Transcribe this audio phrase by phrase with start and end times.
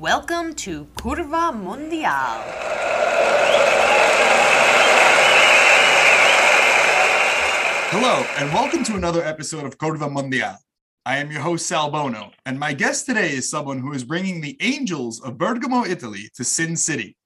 [0.00, 2.42] Welcome to Curva Mundial.
[7.92, 10.56] Hello, and welcome to another episode of Curva Mundial.
[11.06, 14.40] I am your host, Sal Bono, and my guest today is someone who is bringing
[14.40, 17.16] the Angels of Bergamo, Italy to Sin City.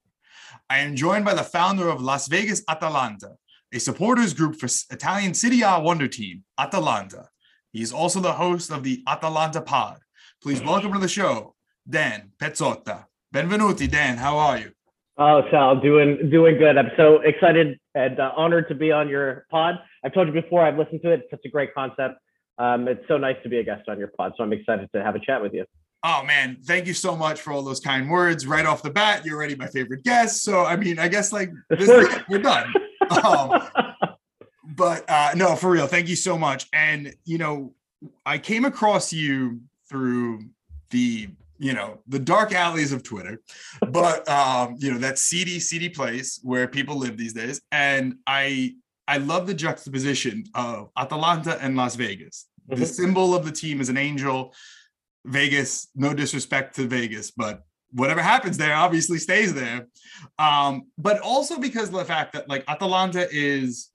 [0.69, 3.31] I am joined by the founder of Las Vegas Atalanta,
[3.73, 7.29] a supporters group for Italian Serie A wonder team, Atalanta.
[7.73, 9.97] He is also the host of the Atalanta Pod.
[10.43, 11.55] Please welcome to the show,
[11.89, 13.05] Dan Pezzotta.
[13.33, 14.17] Benvenuti, Dan.
[14.17, 14.71] How are you?
[15.17, 16.77] Oh, Sal, doing doing good.
[16.77, 19.75] I'm so excited and uh, honored to be on your pod.
[20.03, 21.21] I've told you before, I've listened to it.
[21.21, 22.15] It's such a great concept.
[22.57, 24.33] Um, it's so nice to be a guest on your pod.
[24.37, 25.65] So I'm excited to have a chat with you.
[26.03, 28.47] Oh man, thank you so much for all those kind words.
[28.47, 30.43] Right off the bat, you're already my favorite guest.
[30.43, 31.89] So I mean, I guess like this,
[32.29, 32.73] we're done.
[33.09, 33.61] Um,
[34.63, 36.67] but uh, no, for real, thank you so much.
[36.71, 37.73] And you know,
[38.25, 40.45] I came across you through
[40.91, 41.29] the
[41.59, 43.41] you know the dark alleys of Twitter,
[43.89, 47.61] but um, you know that seedy, seedy place where people live these days.
[47.71, 48.75] And I
[49.07, 52.47] I love the juxtaposition of Atalanta and Las Vegas.
[52.69, 52.79] Mm-hmm.
[52.79, 54.53] The symbol of the team is an angel.
[55.25, 59.87] Vegas, no disrespect to Vegas, but whatever happens there obviously stays there.
[60.37, 63.89] Um, but also because of the fact that like Atalanta is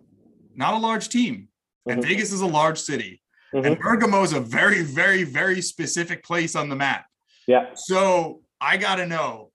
[0.55, 1.49] not a large team
[1.87, 2.09] and mm-hmm.
[2.09, 3.23] Vegas is a large city.
[3.55, 3.67] Mm-hmm.
[3.67, 7.07] And Bergamo is a very, very, very specific place on the map.
[7.47, 7.71] Yeah.
[7.75, 9.51] So I got to know.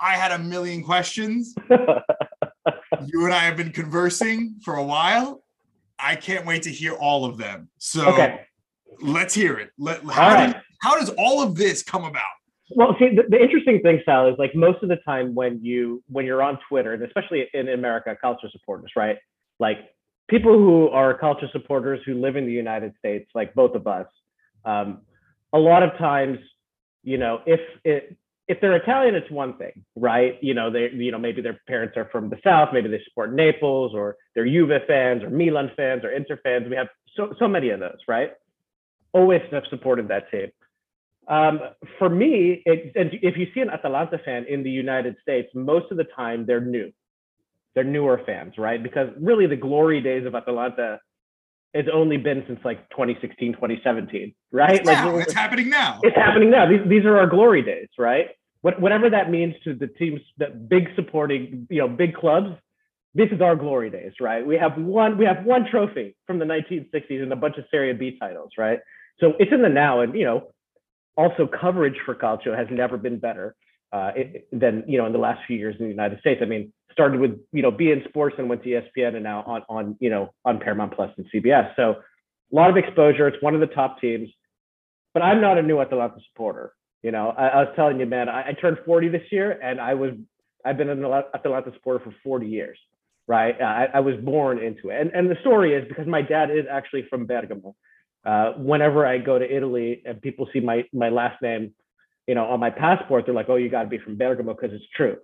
[0.00, 1.54] I had a million questions.
[1.70, 5.42] you and I have been conversing for a while.
[5.98, 7.68] I can't wait to hear all of them.
[7.78, 8.40] So okay.
[9.00, 9.70] let's hear it.
[9.78, 10.46] Let, how, right.
[10.52, 12.22] did, how does all of this come about?
[12.70, 16.02] Well, see, the, the, interesting thing, Sal, is like most of the time when you
[16.08, 19.18] when you're on Twitter, and especially in America, calcio supporters, right?
[19.60, 19.78] Like
[20.28, 24.08] people who are calcio supporters who live in the United States, like both of us,
[24.64, 25.02] um,
[25.52, 26.38] a lot of times,
[27.06, 28.16] you know, if it
[28.48, 30.38] if they're Italian, it's one thing, right?
[30.40, 33.32] You know, they, you know, maybe their parents are from the South, maybe they support
[33.32, 36.66] Naples, or they're Juve fans, or Milan fans, or Inter fans.
[36.68, 38.32] We have so so many of those, right?
[39.12, 40.50] Always have supported that team.
[41.28, 41.60] Um,
[41.98, 45.96] for me, it, if you see an Atalanta fan in the United States, most of
[45.96, 46.92] the time they're new,
[47.74, 48.82] they're newer fans, right?
[48.82, 50.98] Because really, the glory days of Atalanta
[51.76, 54.76] it's only been since like 2016, 2017, right?
[54.76, 56.00] It's, like, now, it's happening now.
[56.02, 56.68] It's happening now.
[56.68, 58.28] These, these are our glory days, right?
[58.62, 62.56] What, whatever that means to the teams that big supporting, you know, big clubs,
[63.14, 64.46] this is our glory days, right?
[64.46, 67.94] We have one, we have one trophy from the 1960s and a bunch of Serie
[67.94, 68.80] B titles, right?
[69.20, 70.52] So it's in the now, and you know,
[71.16, 73.54] also coverage for Calcio has never been better
[73.92, 74.12] uh,
[74.52, 76.40] than you know in the last few years in the United States.
[76.42, 79.62] I mean, started with you know beIN Sports and went to ESPN and now on
[79.68, 81.74] on you know on Paramount Plus and CBS.
[81.76, 81.96] So
[82.52, 83.28] a lot of exposure.
[83.28, 84.28] It's one of the top teams,
[85.12, 86.72] but I'm not a new Atalanta supporter.
[87.02, 89.80] You know, I, I was telling you, man, I, I, turned 40 this year, and
[89.80, 90.12] I was
[90.64, 92.78] I've been an Atalanta supporter for 40 years.
[93.28, 96.50] Right, I, I was born into it, and and the story is because my dad
[96.50, 97.74] is actually from Bergamo.
[98.24, 101.74] Uh, whenever I go to Italy and people see my my last name,
[102.26, 104.72] you know, on my passport, they're like, "Oh, you got to be from Bergamo," because
[104.72, 105.16] it's true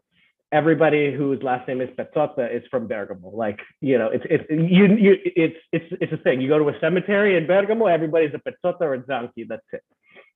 [0.53, 3.31] everybody whose last name is Pezzotta is from Bergamo.
[3.31, 6.41] Like, you know, it's it's you you it's it's it's a thing.
[6.41, 9.49] You go to a cemetery in Bergamo, everybody's a Pezzotta or a Zanchi.
[9.49, 9.83] That's it.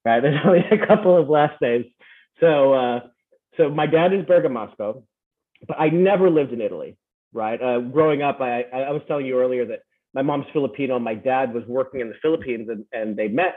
[0.04, 0.20] Right?
[0.22, 1.86] There's only a couple of last names.
[2.40, 3.00] So uh,
[3.56, 5.02] so my dad is Bergamasco,
[5.68, 6.96] but I never lived in Italy.
[7.32, 7.60] Right?
[7.60, 9.80] Uh, growing up, I I was telling you earlier that
[10.14, 10.98] my mom's Filipino.
[10.98, 13.56] My dad was working in the Philippines, and and they met,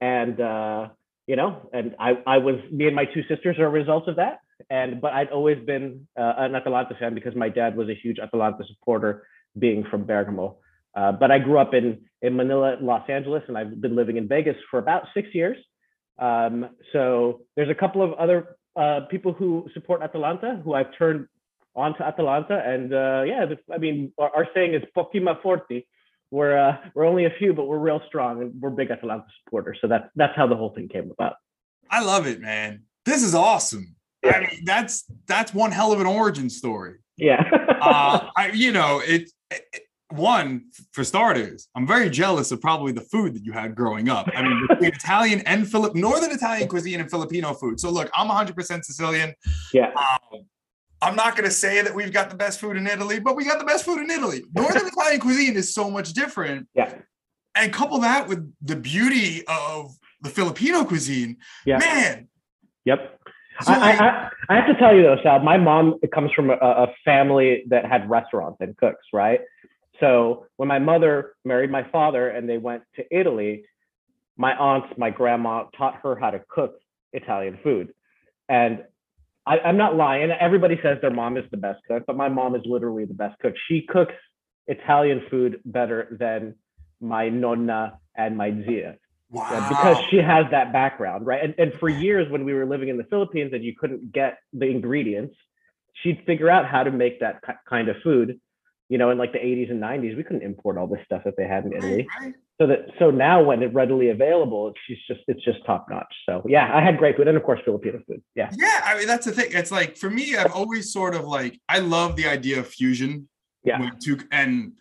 [0.00, 0.88] and uh,
[1.32, 4.16] you know, and I I was me and my two sisters are a result of
[4.22, 4.36] that
[4.70, 8.18] and but I'd always been uh, an Atalanta fan because my dad was a huge
[8.18, 9.26] Atalanta supporter,
[9.58, 10.56] being from Bergamo.
[10.94, 14.28] Uh, but I grew up in in Manila, Los Angeles, and I've been living in
[14.28, 15.56] Vegas for about six years.
[16.18, 21.26] Um, so there's a couple of other uh, people who support Atalanta who I've turned
[21.74, 25.86] on to Atalanta, and uh, yeah, I mean our, our, saying is "Pochi ma forti."
[26.32, 29.76] We're uh, we're only a few, but we're real strong, and we're big Atalanta supporters.
[29.82, 31.34] So that's that's how the whole thing came about.
[31.90, 32.84] I love it, man.
[33.04, 33.94] This is awesome.
[34.24, 36.96] I mean, that's that's one hell of an origin story.
[37.18, 37.44] Yeah.
[37.82, 41.68] uh, I, you know, it, it, one for starters.
[41.76, 44.26] I'm very jealous of probably the food that you had growing up.
[44.34, 47.78] I mean, between Italian and Philip Northern Italian cuisine and Filipino food.
[47.78, 49.34] So look, I'm 100% Sicilian.
[49.74, 49.92] Yeah.
[49.94, 50.46] Um,
[51.02, 53.44] I'm not going to say that we've got the best food in Italy, but we
[53.44, 54.44] got the best food in Italy.
[54.54, 56.68] Northern Italian cuisine is so much different.
[56.74, 56.94] Yeah.
[57.56, 61.38] And couple that with the beauty of the Filipino cuisine.
[61.66, 61.78] Yeah.
[61.78, 62.28] Man.
[62.84, 63.20] Yep.
[63.62, 66.54] So I, I, I, have to tell you though, Sal, my mom comes from a,
[66.54, 69.40] a, family that had restaurants and cooks, right?
[70.00, 73.64] So when my mother married my father and they went to Italy,
[74.36, 76.80] my aunts, my grandma taught her how to cook
[77.12, 77.92] Italian food.
[78.48, 78.84] and
[79.46, 80.30] I, I'm not lying.
[80.30, 83.38] Everybody says their mom is the best cook, but my mom is literally the best
[83.40, 83.54] cook.
[83.68, 84.14] She cooks
[84.66, 86.54] Italian food better than
[87.00, 88.96] my nonna and my zia.
[89.30, 89.48] Wow.
[89.50, 91.42] Yeah, because she has that background, right?
[91.42, 94.38] And, and for years, when we were living in the Philippines and you couldn't get
[94.52, 95.34] the ingredients,
[96.02, 98.38] she'd figure out how to make that kind of food.
[98.88, 101.34] You know, in like the 80s and 90s, we couldn't import all this stuff that
[101.38, 102.06] they had in Italy.
[102.20, 102.34] Right, right.
[102.62, 106.14] So that so now when it's readily available, she's just it's just top notch.
[106.26, 108.22] So yeah, I had great food and of course Filipino food.
[108.36, 108.50] Yeah.
[108.56, 109.48] Yeah, I mean that's the thing.
[109.50, 113.28] It's like for me, I've always sort of like I love the idea of fusion.
[113.64, 113.90] Yeah.
[114.00, 114.74] two and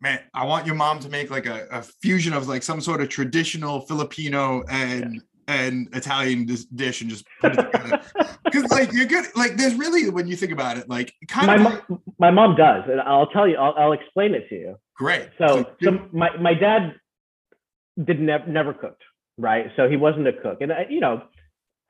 [0.00, 3.00] man, I want your mom to make like a, a fusion of like some sort
[3.00, 8.00] of traditional Filipino and and Italian dish and just put it together.
[8.44, 9.24] Because like you're good.
[9.34, 12.54] Like there's really when you think about it, like kind My of mom, my mom
[12.54, 14.76] does, and I'll tell you, I'll, I'll explain it to you.
[14.94, 15.30] great.
[15.38, 16.94] So, so my, my dad
[18.04, 19.02] did never never cooked,
[19.38, 19.66] right?
[19.76, 21.22] So he wasn't a cook, and I, you know,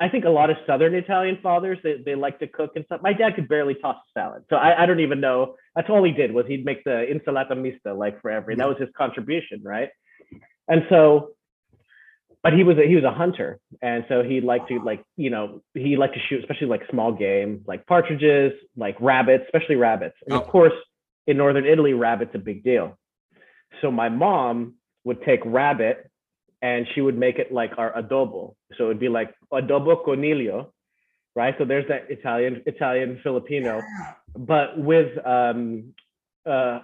[0.01, 3.01] I think a lot of Southern Italian fathers they, they like to cook and stuff.
[3.03, 5.55] My dad could barely toss a salad, so I, I don't even know.
[5.77, 8.57] That's all he did was he'd make the insalata mista like for every.
[8.57, 9.91] That was his contribution, right?
[10.69, 11.31] And so,
[12.43, 15.31] but he was a, he was a hunter, and so he liked to like you
[15.31, 20.17] know he liked to shoot, especially like small game, like partridges, like rabbits, especially rabbits.
[20.27, 20.51] And of Oh.
[20.51, 20.73] course,
[21.27, 22.99] in northern Italy, rabbit's a big deal.
[23.81, 24.75] So my mom
[25.05, 26.11] would take rabbit
[26.61, 28.55] and she would make it like our adobo.
[28.79, 30.71] So it'd be like adobo coniglio,
[31.35, 31.55] right?
[31.59, 33.83] So there's that Italian Italian Filipino,
[34.37, 35.95] but with um
[36.47, 36.81] uh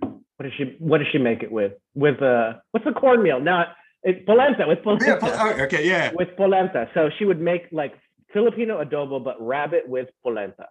[0.00, 1.72] what does she what does she make it with?
[1.94, 3.40] With uh what's the cornmeal?
[3.40, 3.66] Now
[4.02, 5.18] it's polenta with polenta.
[5.22, 6.12] Yeah, oh, okay, yeah.
[6.14, 6.88] With polenta.
[6.94, 7.94] So she would make like
[8.32, 10.68] Filipino adobo but rabbit with polenta.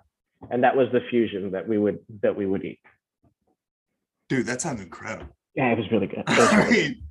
[0.51, 2.80] And that was the fusion that we would that we would eat.
[4.30, 5.36] Dude, that sounds incredible.
[5.55, 6.23] Yeah, it was really good.
[6.27, 6.89] Was I really good.
[6.95, 7.03] mean,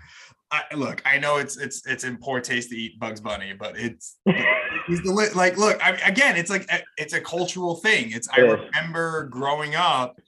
[0.51, 3.77] I, look, I know it's it's it's in poor taste to eat Bugs Bunny, but
[3.79, 4.19] it's
[4.87, 5.85] he's the li- like look.
[5.85, 8.11] I again, it's like it's a cultural thing.
[8.13, 10.21] It's I remember growing up,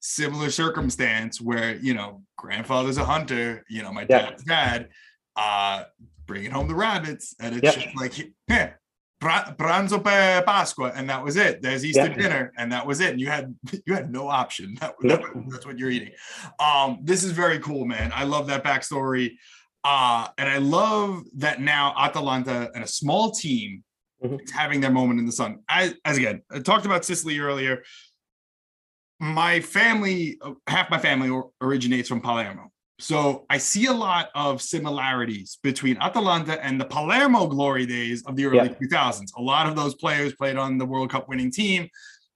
[0.00, 4.88] similar circumstance where you know grandfather's a hunter, you know my dad's dad,
[5.36, 5.84] uh,
[6.26, 7.74] bringing home the rabbits, and it's Yep.
[7.84, 8.72] just like yeah.
[9.20, 11.60] Pra- Pranzo per Pasqua, and that was it.
[11.62, 12.14] There's Easter Yeah.
[12.14, 13.10] dinner, and that was it.
[13.10, 13.54] And you had
[13.86, 14.74] you had no option.
[14.80, 16.12] That, that- that's what you're eating.
[16.58, 18.12] Um, this is very cool, man.
[18.14, 19.32] I love that backstory.
[19.84, 23.82] Uh, and I love that now Atalanta and a small team
[24.24, 24.42] Mhm.
[24.42, 25.60] is having their moment in the sun.
[25.68, 27.82] As, as again, I talked about Sicily earlier.
[29.18, 31.30] My family, uh, half my family
[31.60, 32.69] originates from Palermo.
[33.00, 38.36] So I see a lot of similarities between Atalanta and the Palermo glory days of
[38.36, 38.74] the early Yeah.
[38.74, 39.32] 2000s.
[39.36, 41.88] A lot of those players played on the World Cup winning team.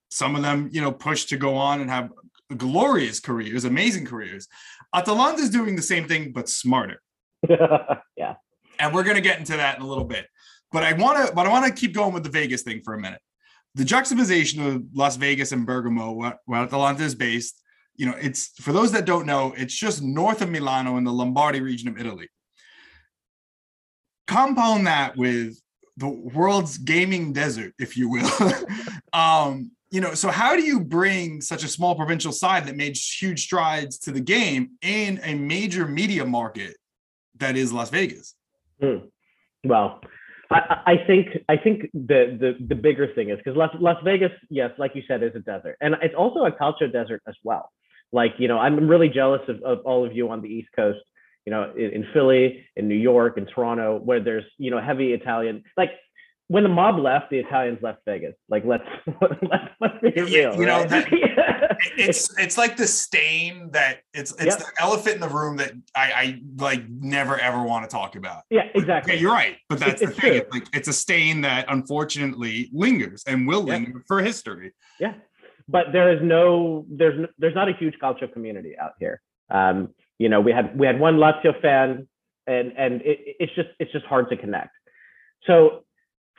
[0.09, 2.09] Some of them, you know, pushed to go on and have
[2.57, 4.47] glorious careers, amazing careers.
[4.93, 7.01] Atalanta is doing the same thing, but smarter.
[8.17, 8.35] yeah.
[8.79, 10.27] And we're going to get into that in a little bit.
[10.71, 12.93] But I want to, but I want to keep going with the Vegas thing for
[12.93, 13.21] a minute.
[13.75, 17.61] The juxtaposition of Las Vegas and Bergamo, where, where Atalanta is based,
[17.97, 21.13] you know, it's for those that don't know, it's just north of Milano in the
[21.13, 22.29] Lombardy region of Italy.
[24.27, 25.59] Compound that with
[25.97, 28.29] the world's gaming desert, if you will.
[29.13, 32.97] um, you know, so how do you bring such a small provincial side that made
[32.97, 36.75] huge strides to the game in a major media market
[37.37, 38.35] that is Las Vegas?
[39.63, 40.01] Well,
[40.51, 43.97] I, I I think I think the the the bigger thing is because Las Las
[44.03, 47.35] Vegas, yes, like you said, is a desert, and it's also a culture desert as
[47.43, 47.71] well.
[48.11, 50.99] Like you know, I'm really jealous of, of all of you on the East Coast.
[51.45, 55.13] You know, in, in Philly, in New York, in Toronto, where there's you know heavy
[55.13, 55.63] Italian.
[55.77, 55.91] Like
[56.47, 58.33] when the mob left, the Italians left Vegas.
[58.49, 58.83] Like let's
[59.21, 60.55] let's, let's be Yeah, real.
[60.59, 60.89] you know, right?
[60.89, 61.11] that-
[61.97, 62.07] Yeah.
[62.07, 64.57] It's it's like the stain that it's it's Yep.
[64.59, 68.43] the elephant in the room that I, I like never ever want to talk about.
[68.49, 69.13] yeah, exactly.
[69.15, 70.31] Yeah, you're right, but that's It's- the it's thing.
[70.31, 70.39] true.
[70.39, 73.73] It's like it's a stain that unfortunately lingers and will Yeah.
[73.73, 74.71] linger for history.
[74.99, 75.15] Yeah,
[75.67, 79.21] but there is no there's there's not a huge calcio community out here.
[79.49, 82.07] Um, you know, we had we had one Lazio fan,
[82.47, 84.71] and and it, it's just it's just hard to connect.
[85.45, 85.83] So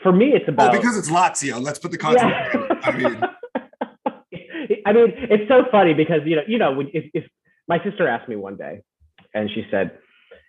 [0.02, 1.60] for me, it's Well, about because it's Lazio.
[1.60, 2.26] Let's put the context.
[2.54, 2.80] yeah.
[2.82, 3.20] I mean,
[4.86, 7.24] I mean, it's so funny because you know, you know, if, if
[7.68, 8.82] my sister asked me one day,
[9.34, 9.98] and she said,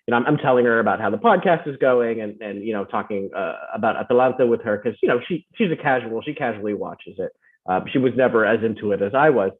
[0.07, 2.73] you know, I'm, I'm telling her about how the podcast is going, and and you
[2.73, 6.33] know, talking uh, about Atalanta with her because you know she she's a casual, she
[6.33, 7.31] casually watches it.
[7.67, 9.51] Uh, she was never as into it as I was,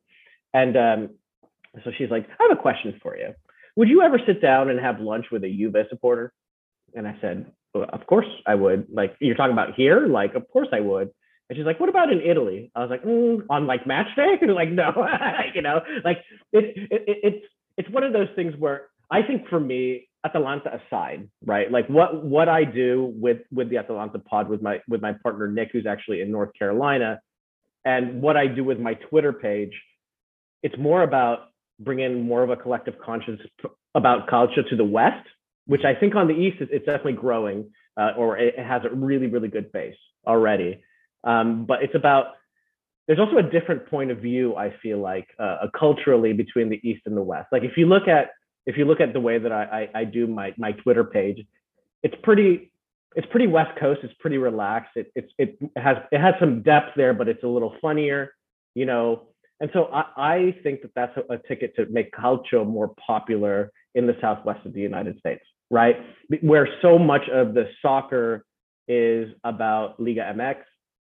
[0.54, 1.10] and um,
[1.84, 3.34] so she's like, I have a question for you.
[3.76, 6.34] Would you ever sit down and have lunch with a Juve supporter?
[6.96, 8.88] And I said, well, of course I would.
[8.92, 11.10] Like you're talking about here, like of course I would.
[11.50, 14.38] And she's like, "What about in Italy?" I was like, mm, "On like match day?"
[14.48, 14.92] like, no,
[15.56, 16.18] you know, like
[16.52, 17.46] it, it, it, it's
[17.78, 21.72] it's one of those things where I think for me, Atalanta aside, right?
[21.72, 25.48] Like what what I do with with the Atalanta pod with my with my partner
[25.48, 27.22] Nick, who's actually in North Carolina,
[27.86, 29.72] and what I do with my Twitter page,
[30.64, 33.42] it's more about bringing more of a collective conscience
[33.96, 35.28] about calcio to the West,
[35.66, 39.28] which I think on the East it's definitely growing, uh, or it has a really
[39.28, 40.84] really good base already.
[41.24, 42.28] Um, but it's about
[43.08, 47.02] there's also a different point of view i feel like uh, culturally between the east
[47.06, 48.32] and the west like if you look at
[48.68, 51.44] if you look at the way that I, I, I do my my Twitter page,
[52.04, 52.72] it's pretty
[53.18, 54.02] it's pretty West Coast.
[54.04, 54.92] It's pretty relaxed.
[54.96, 58.32] It it's it has it has some depth there, but it's a little funnier,
[58.76, 59.24] you know.
[59.60, 63.72] And so I, I think that that's a, a ticket to make calcio more popular
[63.96, 65.96] in the southwest of the United States, right?
[66.42, 68.46] Where so much of the soccer
[68.88, 70.58] is about Liga MX,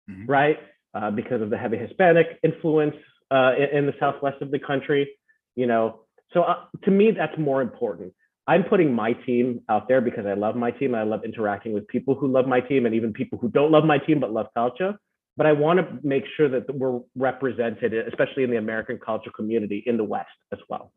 [0.09, 0.25] mm-hmm.
[0.25, 0.59] right?
[0.93, 2.95] Uh, because of the heavy Hispanic influence
[3.31, 5.09] uh, in, in the southwest of the country,
[5.55, 6.01] you know,
[6.33, 8.13] so uh, to me, that's more important.
[8.51, 10.93] I'm putting my team out there because I love my team.
[10.93, 13.85] I love interacting with people who love my team and even people who don't love
[13.85, 14.97] my team but love calcio.
[15.37, 19.81] But I want to make sure that we're represented, especially in the American calcio community
[19.85, 20.91] in the West as well.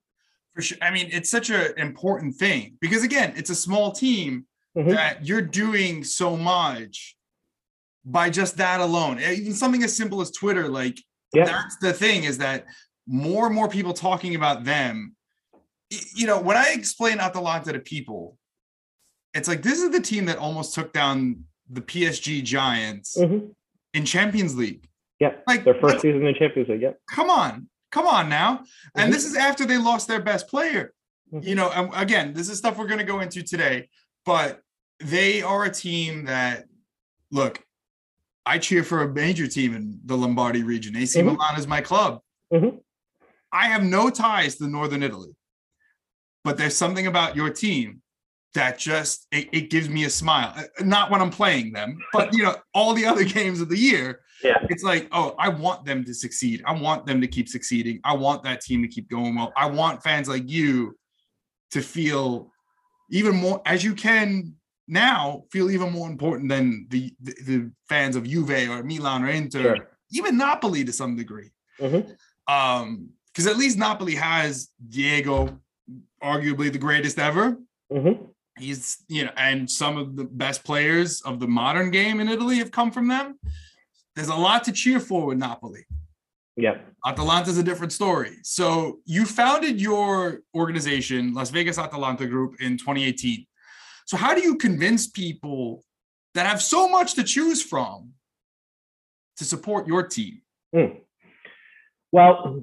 [0.57, 0.79] For sure.
[0.83, 4.47] I mean, it's such an important thing because again, it's a small team
[4.77, 4.91] mm-hmm.
[4.91, 7.17] that you're doing so much
[8.05, 9.21] by just that alone.
[9.21, 10.99] Even something as simple as Twitter, like
[11.33, 11.45] yeah.
[11.45, 12.65] that's the thing is that
[13.07, 15.15] more and more people talking about them
[15.91, 18.39] you know, when I explain Atalanta to people,
[19.35, 23.47] it's like this is the team that almost took down the PSG Giants mm-hmm.
[23.93, 24.89] in Champions League.
[25.21, 26.83] Yeah, like their first season in Champions League.
[26.83, 28.59] Yeah, come on, come on now.
[28.59, 29.01] Mm-hmm.
[29.01, 30.93] And this is after they lost their best player.
[31.33, 31.49] Mm-hmm.
[31.49, 33.89] You know, and again, this is stuff we're going to go into today,
[34.25, 34.61] but
[35.01, 36.65] they are a team that
[37.31, 37.61] look.
[38.47, 40.95] I cheer for a major team in the Lombardy region.
[40.97, 41.29] AC mm-hmm.
[41.29, 42.21] Milan is my club.
[42.53, 42.77] Mm-hmm.
[43.51, 45.35] I have no ties to Northern Italy
[46.45, 48.03] but there's something about your team
[48.55, 52.33] that just it, it, gives me a smile uh, not when i'm playing them but
[52.33, 54.59] you know all the other games of the year yeah.
[54.71, 58.15] it's like oh i want them to succeed i want them to keep succeeding i
[58.15, 60.97] want that team to keep going well i want fans like you
[61.71, 62.51] to feel
[63.11, 64.55] even more as you can
[64.87, 69.29] now feel even more important than the the, the fans of juve or milan or
[69.29, 69.89] inter sure.
[70.13, 72.11] even napoli to some degree mm-hmm.
[72.53, 75.59] um because at least napoli has diego
[76.23, 77.59] arguably the greatest ever.
[77.93, 78.25] Mm-hmm.
[78.59, 82.57] He's, you know, and some of the best players of the modern game in Italy
[82.59, 83.39] have come from them.
[84.15, 85.85] There's a lot to cheer for with Napoli.
[86.57, 86.79] Yeah.
[87.05, 88.37] Atalanta's a different story.
[88.43, 93.45] So you founded your organization, Las Vegas Atalanta Group, in 2018.
[94.07, 95.83] So how do you convince people
[96.35, 98.13] that have so much to choose from
[99.39, 100.43] to support your team?
[100.75, 101.01] Mm.
[102.13, 102.63] Well,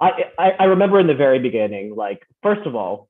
[0.00, 3.08] I, I, remember in the very beginning, like, first of all,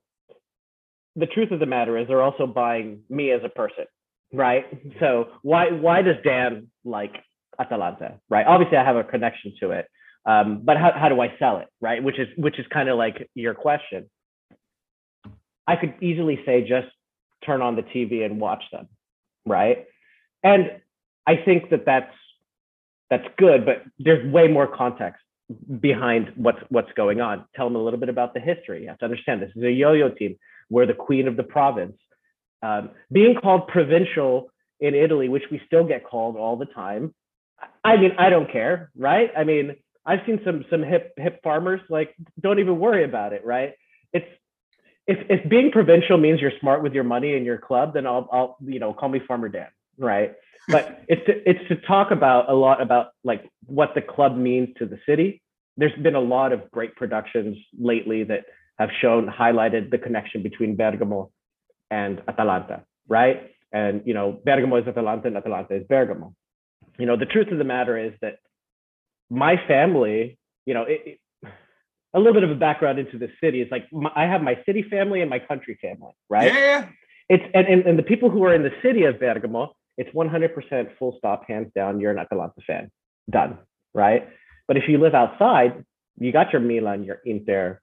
[1.17, 3.85] the truth of the matter is they're also buying me as a person,
[4.31, 4.65] right?
[4.99, 7.15] So why why does Dan like
[7.59, 8.45] Atalanta, right?
[8.45, 9.87] Obviously, I have a connection to it,
[10.25, 12.01] um, but how, how do I sell it, right?
[12.01, 14.09] Which is which is kind of like your question.
[15.65, 16.87] I could easily say just
[17.45, 18.87] turn on the TV and watch them,
[19.45, 19.85] right?
[20.43, 20.79] And
[21.25, 22.13] I think that that's
[23.09, 25.21] that's good, but there's way more context
[25.79, 27.45] behind what's what's going on.
[27.55, 28.83] Tell them a little bit about the history.
[28.83, 30.37] You have to understand this is a yo-yo team.
[30.69, 31.97] We're the queen of the province.
[32.61, 34.49] Um, being called provincial
[34.79, 37.13] in Italy, which we still get called all the time.
[37.83, 39.31] I mean, I don't care, right?
[39.35, 39.75] I mean,
[40.05, 43.73] I've seen some some hip hip farmers like don't even worry about it, right?
[44.13, 44.27] It's
[45.07, 48.27] if if being provincial means you're smart with your money and your club, then I'll
[48.31, 50.33] I'll you know call me Farmer Dan, right?
[50.67, 54.69] but it's to, it's to talk about a lot about like what the club means
[54.77, 55.41] to the city.
[55.77, 58.45] There's been a lot of great productions lately that
[58.77, 61.31] have shown highlighted the connection between Bergamo
[61.89, 63.51] and Atalanta, right?
[63.71, 66.33] And you know, Bergamo is Atalanta and Atalanta is Bergamo.
[66.97, 68.39] You know, the truth of the matter is that
[69.29, 71.19] my family, you know, it, it,
[72.13, 74.57] a little bit of a background into the city is like my, I have my
[74.65, 76.53] city family and my country family, right?
[76.53, 76.89] Yeah.
[77.29, 80.97] It's and, and, and the people who are in the city of Bergamo, it's 100%
[80.97, 82.91] full stop, hands down, you're an Atalanta fan.
[83.29, 83.57] Done,
[83.93, 84.27] right?
[84.67, 85.83] But if you live outside,
[86.19, 87.81] you got your Milan, your Inter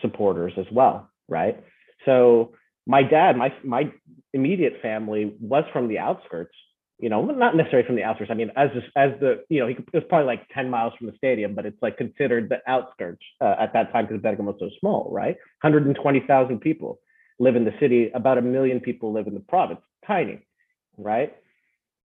[0.00, 1.62] supporters as well, right?
[2.04, 2.52] So
[2.86, 3.92] my dad, my my
[4.32, 6.54] immediate family was from the outskirts,
[6.98, 8.30] you know, not necessarily from the outskirts.
[8.30, 11.08] I mean, as as the you know, he it was probably like 10 miles from
[11.08, 14.60] the stadium, but it's like considered the outskirts uh, at that time because Bergamo was
[14.60, 15.36] so small, right?
[15.62, 17.00] 120,000 people
[17.38, 20.40] live in the city, about a million people live in the province, tiny,
[20.96, 21.34] right?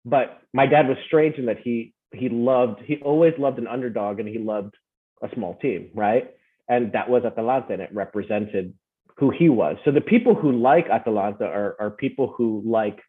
[0.05, 4.19] But my dad was strange in that he he loved he always loved an underdog
[4.19, 4.75] and he loved
[5.21, 6.31] a small team, right?
[6.67, 8.73] And that was Atalanta, and it represented
[9.17, 9.75] who he was.
[9.83, 12.99] So the people who like Atalanta are, are people who like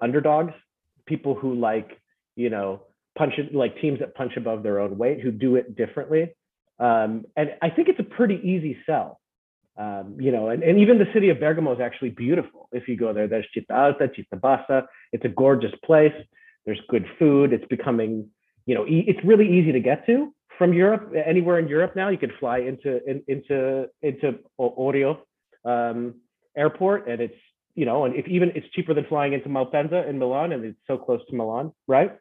[0.00, 0.52] underdogs,
[1.06, 2.00] people who like,
[2.36, 2.82] you know,
[3.18, 6.34] punch like teams that punch above their own weight, who do it differently.
[6.78, 9.20] Um, and I think it's a pretty easy sell.
[9.76, 12.68] Um, you know, and, and even the city of Bergamo is actually beautiful.
[12.72, 14.86] If you go there, there's Città Alta, Città Bassa.
[15.12, 16.14] It's a gorgeous place.
[16.64, 17.52] There's good food.
[17.52, 18.28] It's becoming,
[18.66, 21.12] you know, e- it's really easy to get to from Europe.
[21.26, 25.18] Anywhere in Europe now, you could fly into in, into into Orio
[25.64, 26.14] um,
[26.56, 27.34] airport, and it's
[27.74, 30.78] you know, and if even it's cheaper than flying into Malpensa in Milan, and it's
[30.86, 32.16] so close to Milan, right?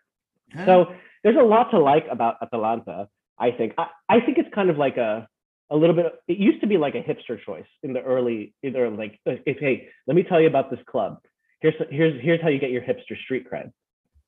[0.66, 0.88] So
[1.24, 3.08] there's a lot to like about Atalanta.
[3.40, 3.74] I think.
[3.78, 5.28] I, I think it's kind of like a
[5.74, 6.14] a little bit.
[6.28, 9.58] It used to be like a hipster choice in the early, either like uh, if
[9.60, 11.18] hey, let me tell you about this club.
[11.62, 13.72] Here's here's here's how you get your hipster street cred,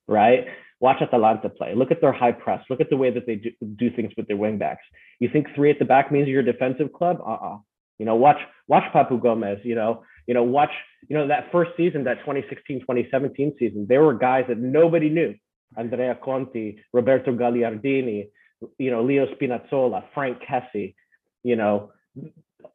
[0.07, 0.47] right?
[0.79, 1.75] Watch Atalanta play.
[1.75, 2.63] Look at their high press.
[2.69, 4.85] Look at the way that they do, do things with their wingbacks.
[5.19, 7.21] You think three at the back means you're a defensive club?
[7.25, 7.57] Uh-uh.
[7.99, 9.59] You know, watch watch Papu Gomez.
[9.63, 10.71] You know, you know, watch
[11.07, 13.85] you know that first season, that 2016 2017 season.
[13.87, 15.35] There were guys that nobody knew.
[15.77, 18.29] Andrea Conti, Roberto Gagliardini,
[18.77, 20.95] you know, Leo Spinazzola, Franck Kessié,
[21.45, 21.91] you know,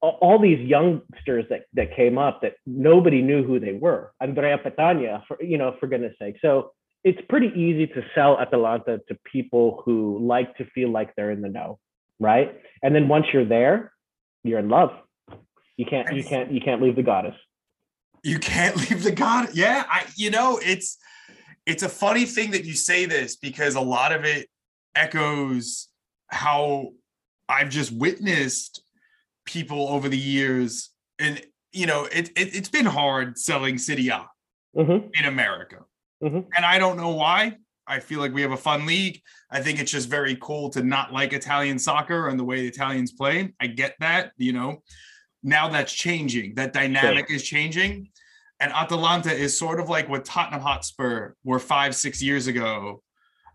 [0.00, 4.12] all these youngsters that, that came up that nobody knew who they were.
[4.20, 6.36] Andrea Petagna, for, you know, for goodness sake.
[6.40, 6.70] So
[7.02, 11.42] it's pretty easy to sell Atalanta to people who like to feel like they're in
[11.42, 11.80] the know,
[12.20, 12.60] right?
[12.82, 13.92] And then once you're there,
[14.44, 14.90] you're in love.
[15.76, 17.34] You can't, you can't, you can't leave the goddess.
[18.22, 19.50] You can't leave the god.
[19.52, 20.96] Yeah, I, you know, it's,
[21.66, 24.48] it's a funny thing that you say this because a lot of it
[24.94, 25.88] echoes
[26.28, 26.92] how
[27.50, 28.82] I've just witnessed
[29.44, 31.42] people over the years, and
[31.72, 34.26] you know, it, it has been hard selling Serie A
[34.76, 35.08] mm-hmm.
[35.18, 35.78] in America,
[36.22, 36.40] mm-hmm.
[36.56, 37.56] and I don't know why.
[37.86, 39.20] I feel like we have a fun league.
[39.50, 42.68] I think it's just very cool to not like Italian soccer and the way the
[42.68, 43.52] Italians play.
[43.60, 44.82] I get that, you know.
[45.42, 46.54] Now that's changing.
[46.54, 47.36] That dynamic sure.
[47.36, 48.10] is changing.
[48.60, 53.02] And Atalanta is sort of like what Tottenham Hotspur were five, six years ago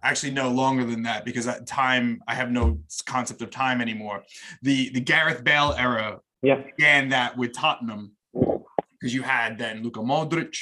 [0.06, 4.24] actually no longer than that because at time I have no concept of time anymore.
[4.62, 6.62] The the Gareth Bale era yeah.
[6.62, 10.56] began that with Tottenham because you had then Luka Modric,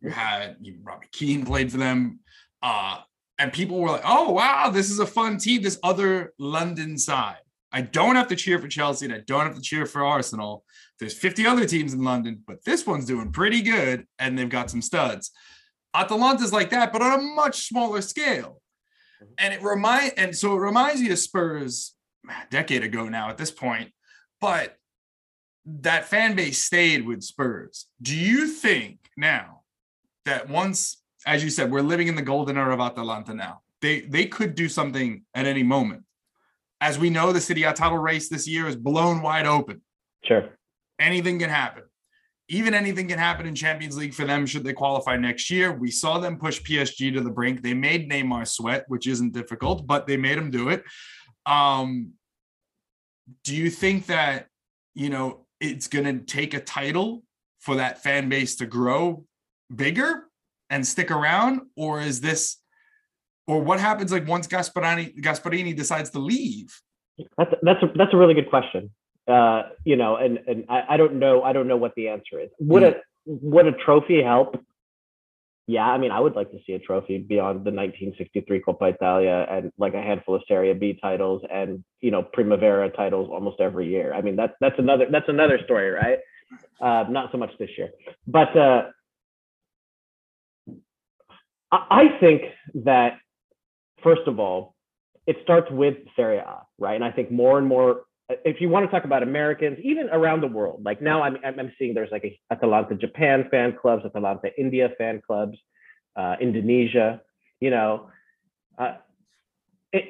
[0.00, 2.20] you had even Robbie Keane played for them,
[2.62, 2.98] uh,
[3.38, 7.38] and people were like, "Oh wow, this is a fun team." This other London side.
[7.72, 10.64] I don't have to cheer for Chelsea and I don't have to cheer for Arsenal.
[10.98, 14.70] There's 50 other teams in London, but this one's doing pretty good and they've got
[14.70, 15.30] some studs.
[15.94, 18.59] Atalanta's like that, but on a much smaller scale.
[19.22, 19.32] Mm-hmm.
[19.38, 21.94] and it remind and so it reminds me of Spurs
[22.28, 23.92] a decade ago now at this point,
[24.40, 24.76] but
[25.66, 27.86] that fan base stayed with Spurs.
[28.00, 29.60] Do you think now
[30.24, 34.00] that once, as you said, we're living in the golden era of Atalanta now, they
[34.00, 36.04] they could do something at any moment.
[36.80, 39.82] As we know, the Serie A title race this year is blown wide open.
[40.24, 40.48] Sure.
[40.98, 41.84] Anything can happen
[42.50, 45.72] even anything can happen in Champions League for them should they qualify next year.
[45.72, 47.62] We saw them push PSG to the brink.
[47.62, 50.82] They made Neymar sweat, which isn't difficult, but they made him do it.
[51.46, 52.14] Um,
[53.44, 54.48] do you think that
[54.94, 57.22] you know it's going to take a title
[57.60, 59.24] for that fan base to grow
[59.74, 60.24] bigger
[60.70, 62.56] and stick around, or is this,
[63.46, 66.80] or what happens like once Gasparini, Gasperini decides to leave?
[67.38, 68.90] That's that's a, that's a really good question
[69.30, 72.40] uh, you know, and and I, I don't know I don't know what the answer
[72.40, 72.50] is.
[72.60, 72.94] Would mm.
[72.94, 74.62] a would a trophy help?
[75.66, 79.46] Yeah, I mean, I would like to see a trophy beyond the 1963 Coppa Italia
[79.48, 83.88] and like a handful of Serie B titles and you know Primavera titles almost every
[83.88, 84.12] year.
[84.12, 86.18] I mean, that's that's another that's another story, right?
[86.80, 87.90] Uh, not so much this year,
[88.26, 88.82] but uh,
[91.70, 92.42] I, I think
[92.74, 93.18] that
[94.02, 94.74] first of all,
[95.26, 96.94] it starts with Serie A, right?
[96.94, 98.02] And I think more and more
[98.44, 101.72] if you want to talk about Americans, even around the world, like now I'm, I'm
[101.78, 105.58] seeing there's like a Atalanta Japan fan clubs, Atalanta India fan clubs,
[106.16, 107.20] uh, Indonesia,
[107.60, 108.10] you know,
[108.78, 108.94] uh,
[109.92, 110.04] it,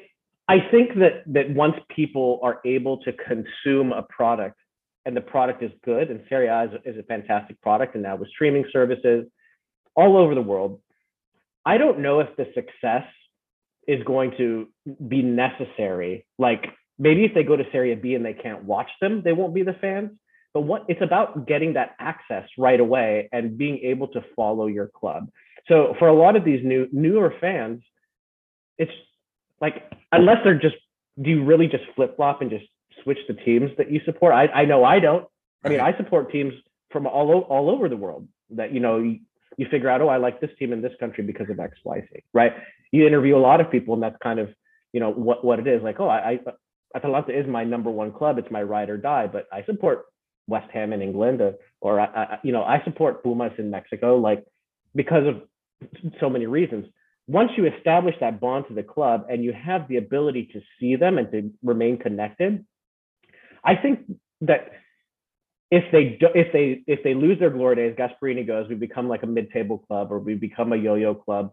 [0.48, 4.56] I think that that once people are able to consume a product
[5.04, 8.16] and the product is good, and Serie A is, is a fantastic product, and now
[8.16, 9.26] with streaming services
[9.94, 10.80] all over the world,
[11.64, 13.04] I don't know if the success
[13.88, 14.68] is going to
[15.09, 16.26] be necessary.
[16.38, 16.66] Like
[17.00, 19.64] maybe if they go to Serie B and they can't watch them, they won't be
[19.64, 20.10] the fans.
[20.52, 24.88] But what it's about getting that access right away and being able to follow your
[24.88, 25.30] club.
[25.66, 27.82] So for a lot of these new newer fans,
[28.76, 28.92] it's
[29.60, 30.76] like unless they're just
[31.20, 32.64] do you really just flip flop and just
[33.02, 34.34] switch the teams that you support?
[34.34, 35.26] I, I know I don't.
[35.64, 36.54] I mean, I support teams
[36.90, 39.20] from all all over the world that you know you,
[39.56, 42.00] you figure out, oh, I like this team in this country because of X, Y,
[42.00, 42.52] Z, right?
[42.90, 44.48] You interview a lot of people, and that's kind of
[44.92, 45.82] you know what what it is.
[45.82, 46.40] Like, oh, I
[46.94, 48.38] Atalanta is my number one club.
[48.38, 50.07] It's my ride or die, but I support
[50.48, 54.16] West Ham in England, uh, or, or I, you know, I support Pumas in Mexico,
[54.16, 54.44] like
[54.94, 55.42] because of
[56.20, 56.87] so many reasons.
[57.29, 60.96] Once you establish that bond to the club and you have the ability to see
[60.96, 62.66] them and to remain connected,
[63.62, 64.00] I think
[64.40, 64.72] that
[65.70, 69.09] if they do, if they if they lose their glory days, Gasparini goes, we become
[69.09, 71.53] like a mid-table club or we become a yo-yo club.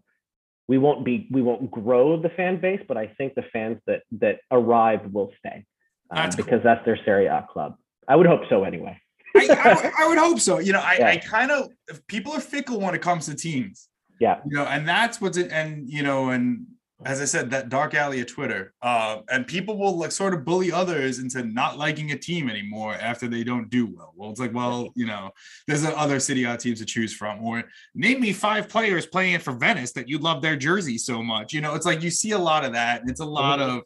[0.68, 4.02] We won't be we won't grow the fan base, but I think the fans that
[4.20, 5.64] that arrive will stay
[6.10, 6.60] um, that's because cool.
[6.64, 7.76] that's their Serie A club.
[8.06, 9.00] I would hope so anyway.
[9.36, 10.58] I, I, I, would hope so.
[10.58, 11.08] You know, I, yeah.
[11.08, 11.70] I kind of
[12.06, 13.88] people are fickle when it comes to teams.
[14.18, 14.40] Yeah.
[14.46, 15.52] You know, and that's what's it.
[15.52, 16.66] And you know, and
[17.04, 20.44] as I said, that dark alley of Twitter, uh, and people will like sort of
[20.44, 24.12] bully others into not liking a team anymore after they don't do well.
[24.16, 25.30] Well, it's like, well, you know,
[25.68, 27.62] there's other Serie A teams to choose from, or
[27.94, 31.52] name me five players playing it for Venice that you love their jersey so much.
[31.52, 33.78] You know, it's like you see a lot of that, and it's a lot mm-hmm.
[33.78, 33.84] of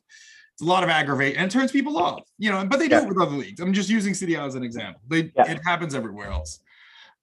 [0.54, 2.22] it's a lot of aggravate and turns people off.
[2.38, 3.02] You know, but they do yeah.
[3.02, 3.60] it with other leagues.
[3.60, 5.02] I'm just using Serie A as an example.
[5.06, 5.50] They yeah.
[5.50, 6.60] it happens everywhere else.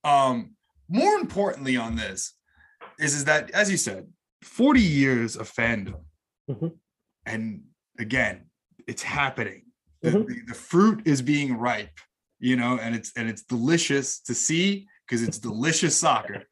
[0.03, 0.51] Um,
[0.87, 2.33] more importantly on this
[2.99, 4.07] is is that as you said
[4.41, 6.01] 40 years of fandom.
[6.49, 6.67] Mm-hmm.
[7.25, 7.63] And
[7.99, 8.45] again,
[8.87, 9.63] it's happening.
[10.01, 10.27] The, mm-hmm.
[10.27, 11.99] the, the, fruit is being ripe,
[12.39, 16.43] you know, and it's and it's delicious to see because it's delicious soccer.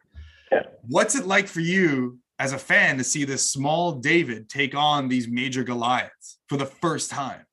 [0.52, 0.64] Yeah.
[0.82, 5.08] What's it like for you as a fan to see this small David take on
[5.08, 7.46] these major Goliaths for the first time?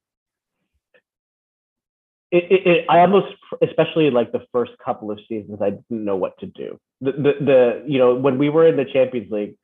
[2.30, 6.16] It, it, it, I almost, especially like the first couple of seasons, I didn't know
[6.16, 6.78] what to do.
[7.00, 9.54] The, the, the, you know, when we were in the Champions League,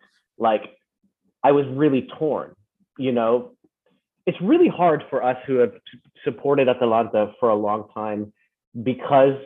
[0.40, 0.62] like
[1.44, 2.54] I was really torn.
[2.98, 3.52] You know,
[4.26, 5.72] it's really hard for us who have
[6.24, 8.32] supported Atalanta for a long time
[8.82, 9.36] because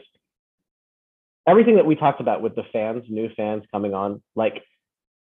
[1.46, 4.62] everything that we talked about with the fans, new fans coming on, like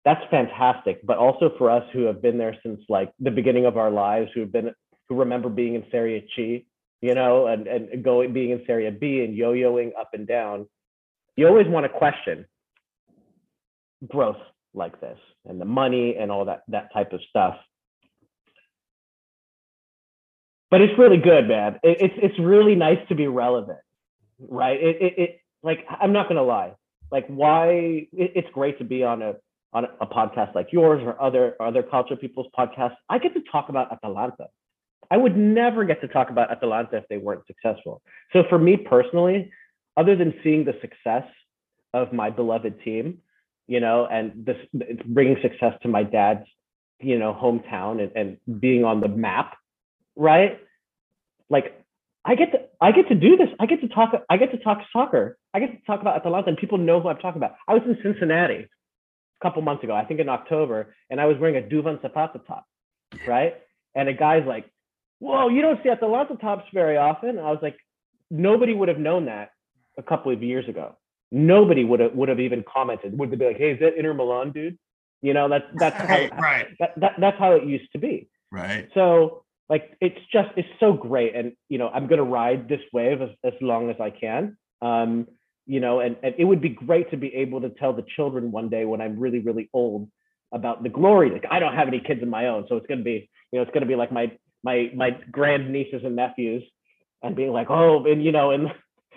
[0.06, 1.06] that's fantastic.
[1.06, 4.32] But also for us who have been there since like the beginning of our lives,
[4.34, 4.72] who have been
[5.10, 6.66] who remember being in Serie C,
[7.02, 10.68] you know, and and going being in Serie B and yo-yoing up and down,
[11.36, 12.46] you always want to question
[14.08, 14.38] growth
[14.74, 17.56] like this and the money and all that that type of stuff.
[20.70, 21.80] But it's really good man.
[21.84, 23.80] It, it's it's really nice to be relevant
[24.40, 24.80] right?
[24.82, 26.74] It, it, it like i'm not gonna lie.
[27.12, 27.70] Like why
[28.12, 29.36] it, it's great to be on a
[29.74, 32.96] on a, podcast like yours or other other calcio people's podcasts.
[33.10, 34.48] I get to talk about atalanta.
[35.10, 38.02] I would never get to talk about atalanta if they weren't successful.
[38.34, 39.52] So for me personally
[39.96, 41.24] other than seeing the success
[41.94, 43.20] of my beloved team
[43.68, 46.46] you know, and this it's bringing success to my dad's,
[47.00, 49.58] you know, hometown and, and being on the map,
[50.16, 50.60] right?
[51.50, 51.86] Like
[52.26, 53.50] I get to I get to do this.
[53.60, 54.14] I get to talk.
[54.30, 55.38] I get to talk soccer.
[55.54, 57.56] I get to talk about Atalanta, and people know who I'm talking about.
[57.68, 61.38] I was in Cincinnati a couple months ago, I think in October, and I was
[61.40, 62.66] wearing a Duvan Zapata top,
[63.28, 63.56] right?
[63.96, 64.66] And a guy's like,
[65.20, 67.78] "Whoa, you don't see Atalanta tops very often." And I was like,
[68.30, 69.52] nobody would have known that
[69.98, 70.98] a couple of years ago
[71.32, 73.18] nobody would have would have even commented.
[73.18, 74.78] Would they be like, "Hey, is that Inter Milan dude?"
[75.22, 76.68] You know, that's that's right, how, right.
[76.80, 78.30] That, that that's how it used to be.
[78.52, 78.88] Right.
[78.94, 83.22] So like it's just it's so great, and you know, I'm gonna ride this wave
[83.22, 84.58] as, as long as I can.
[84.82, 85.28] Um,
[85.66, 88.52] you know, and, and it would be great to be able to tell the children
[88.52, 90.10] one day when I'm really, really old
[90.54, 91.30] about the glory.
[91.30, 93.64] Like I don't have any kids of my own, so it's gonna be, you know,
[93.64, 94.32] it's gonna be like my
[94.64, 96.64] my my grand nieces and nephews,
[97.22, 98.72] and being like, oh, and you know, in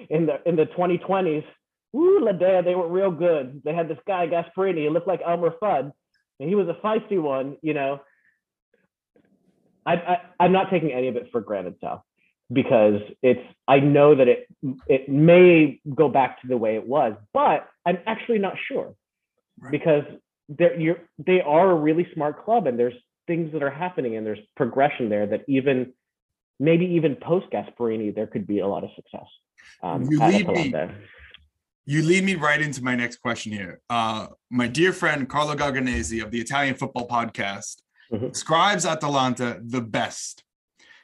[0.08, 1.44] in the in the 2020s,
[1.92, 3.62] Woo, La Dea, they were real good.
[3.64, 5.92] They had this guy, Gasparini, he looked like Elmer Fudd,
[6.38, 8.00] and he was a feisty one, you know.
[9.84, 12.04] I, I, am not taking any of it for granted, Sal,
[12.52, 14.46] because it's, I know that it,
[14.86, 18.94] it may go back to the way it was, but I'm actually not sure
[19.58, 19.72] right.
[19.72, 20.04] because
[20.48, 22.94] they're, you're, they are a really smart club and there's
[23.26, 25.92] things that are happening and there's progression there that even,
[26.60, 29.26] maybe even post Gasparini there could be a lot of success.
[29.82, 30.74] Um, you lead me
[31.90, 33.80] you lead me right into my next question here.
[33.90, 38.28] Uh, my dear friend Carlo Garganese of the Italian Football Podcast mm-hmm.
[38.28, 40.44] describes Atalanta the best.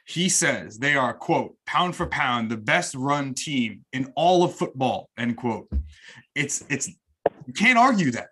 [0.05, 4.55] He says they are, quote, pound for pound, the best run team in all of
[4.55, 5.69] football, end quote.
[6.33, 6.87] It's, it's,
[7.45, 8.29] you can't argue that.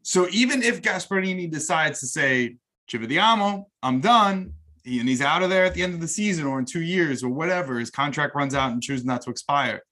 [0.00, 4.54] So even if Gasperini decides to say, Ci vediamo, I'm done,
[4.86, 7.22] and he's out of there at the end of the season or in two years
[7.22, 9.82] or whatever, his contract runs out and chooses not to expire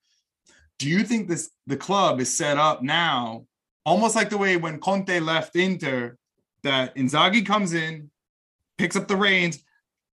[0.78, 3.46] do you think this the club is set up now
[3.88, 6.16] almost like the way when Conte left Inter
[6.62, 8.10] that Inzaghi comes in,
[8.76, 9.64] picks up the reins,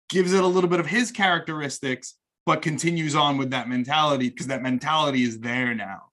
[0.08, 4.47] gives it a little bit of his characteristics, but continues on with that mentality because
[4.47, 6.04] that mentality is there now.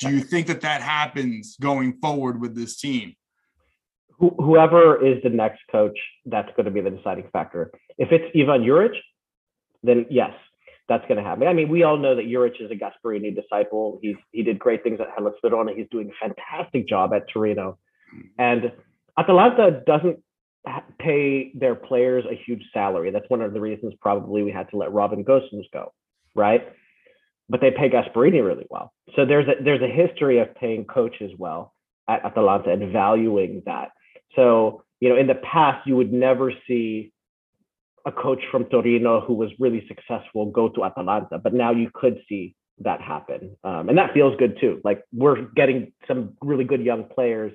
[0.00, 3.14] Do you think that that happens going forward with this team?
[4.18, 7.70] Whoever is the next coach, that's going to be the deciding factor.
[7.98, 8.96] If it's Ivan Juric,
[9.84, 10.32] then yes.
[10.88, 11.46] That's going to happen.
[11.46, 13.98] I mean, we all know that Juric is a Gasparini disciple.
[14.02, 15.72] He's he did great things at Hellas Verona.
[15.74, 17.78] He's doing a fantastic job at Torino,
[18.14, 18.28] mm-hmm.
[18.38, 18.72] and
[19.18, 20.18] Atalanta doesn't
[20.98, 23.10] pay their players a huge salary.
[23.10, 25.92] That's one of the reasons probably we had to let Robin Gosens go,
[26.34, 26.68] right?
[27.48, 28.92] But they pay Gasparini really well.
[29.16, 31.74] So there's a there's a history of paying coaches well
[32.08, 33.90] at Atalanta and valuing that.
[34.36, 37.12] So you know, in the past, you would never see
[38.06, 42.20] a coach from Torino who was really successful go to Atalanta, but now you could
[42.28, 44.80] see that happen, um, and that feels good too.
[44.82, 47.52] Like we're getting some really good young players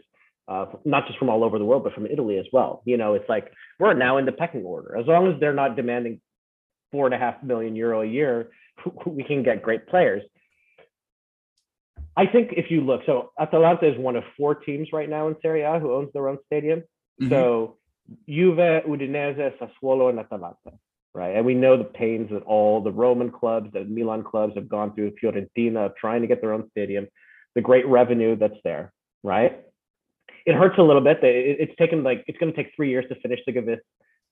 [0.47, 2.81] uh, not just from all over the world, but from Italy as well.
[2.86, 4.97] You know, it's like we're now in the pecking order.
[4.97, 6.21] As long as they're not demanding
[6.91, 8.49] four and a half million euro a year,
[9.05, 10.23] we can get great players.
[12.15, 15.36] I think if you look, so Atalanta is one of four teams right now in
[15.41, 16.79] Serie A who owns their own stadium.
[17.21, 17.29] Mm-hmm.
[17.29, 17.77] So
[18.27, 20.73] Juve, Udinese, Sassuolo, and Atalanta,
[21.13, 21.35] right?
[21.35, 24.93] And we know the pains that all the Roman clubs, the Milan clubs have gone
[24.93, 27.07] through, Fiorentina, trying to get their own stadium,
[27.55, 28.93] the great revenue that's there,
[29.23, 29.63] right?
[30.47, 31.19] it hurts a little bit.
[31.21, 33.79] It's taken like it's going to take three years to finish the Gewiss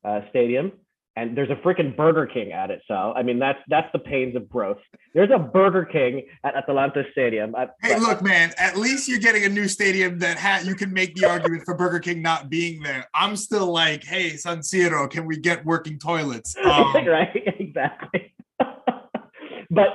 [0.05, 0.71] uh, Stadium,
[1.17, 2.81] and there's a freaking Burger King at it.
[2.87, 4.79] So I mean, that's that's the pains of growth.
[5.13, 7.55] There's a Burger King at Atalanta Stadium.
[7.81, 8.51] hey, look, man.
[8.57, 11.75] At least you're getting a new stadium that ha- you can make the argument for
[11.75, 13.07] Burger King not being there.
[13.13, 16.55] I'm still like, hey, San Siro, can we get working toilets?
[16.65, 18.33] Um, right, exactly.
[19.69, 19.87] but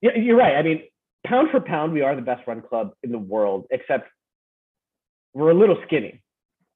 [0.00, 0.54] you're right.
[0.54, 0.82] I mean,
[1.26, 4.08] pound for pound, we are the best run club in the world, except
[5.32, 6.22] we're a little skinny.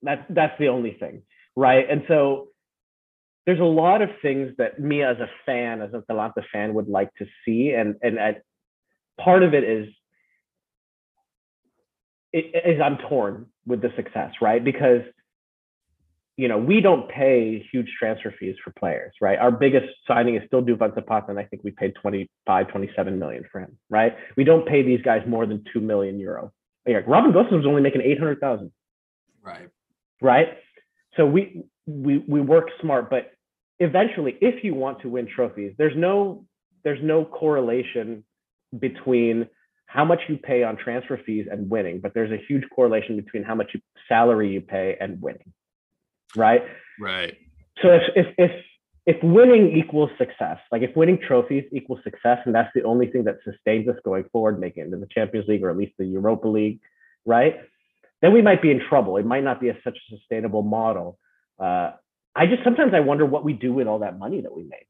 [0.03, 1.23] That's that's the only thing,
[1.57, 1.89] right?
[1.89, 2.49] And so
[3.49, 6.87] there's a lot of things that me as a fan, as a Atalanta fan, would
[6.87, 8.19] like to see, and and
[9.19, 9.89] part of it is
[12.35, 14.63] is I'm torn with the success, right?
[14.63, 15.01] Because
[16.37, 19.39] you know we don't pay huge transfer fees for players, right?
[19.39, 23.45] Our biggest signing is still Duvan Zapata, and I think we paid 25, 27 million
[23.51, 24.15] for him, right?
[24.37, 26.53] We don't pay these guys more than two million euro
[26.95, 28.73] like Robin Gosens was only making eight hundred thousand.
[29.43, 29.69] Right.
[30.21, 30.59] Right.
[31.17, 33.33] So we we we work smart, but
[33.81, 36.45] eventually, if you want to win trophies, there's no
[36.85, 38.25] there's no correlation
[38.79, 39.49] between
[39.87, 43.43] how much you pay on transfer fees and winning, but there's a huge correlation between
[43.43, 43.75] how much
[44.07, 45.53] salary you pay and winning.
[46.37, 46.63] Right.
[47.01, 47.37] Right.
[47.83, 48.51] So if if if
[49.07, 53.25] if winning equals success, like if winning trophies equals success, and that's the only thing
[53.25, 56.05] that sustains us going forward, making it into the Champions League or at least the
[56.05, 56.81] Europa League,
[57.25, 57.57] right?
[58.21, 59.17] Then we might be in trouble.
[59.17, 61.19] It might not be a, such a sustainable model.
[61.59, 61.93] Uh,
[62.39, 64.87] I just sometimes I wonder what we do with all that money that we made.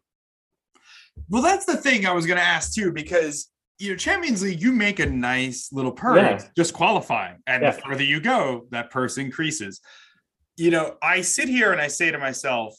[1.31, 4.61] Well, that's the thing I was going to ask too, because you know Champions League,
[4.61, 6.49] you make a nice little purse yeah.
[6.57, 7.71] just qualifying, and yeah.
[7.71, 9.81] the further you go, that purse increases.
[10.59, 12.75] You know, I sit here and I say to myself,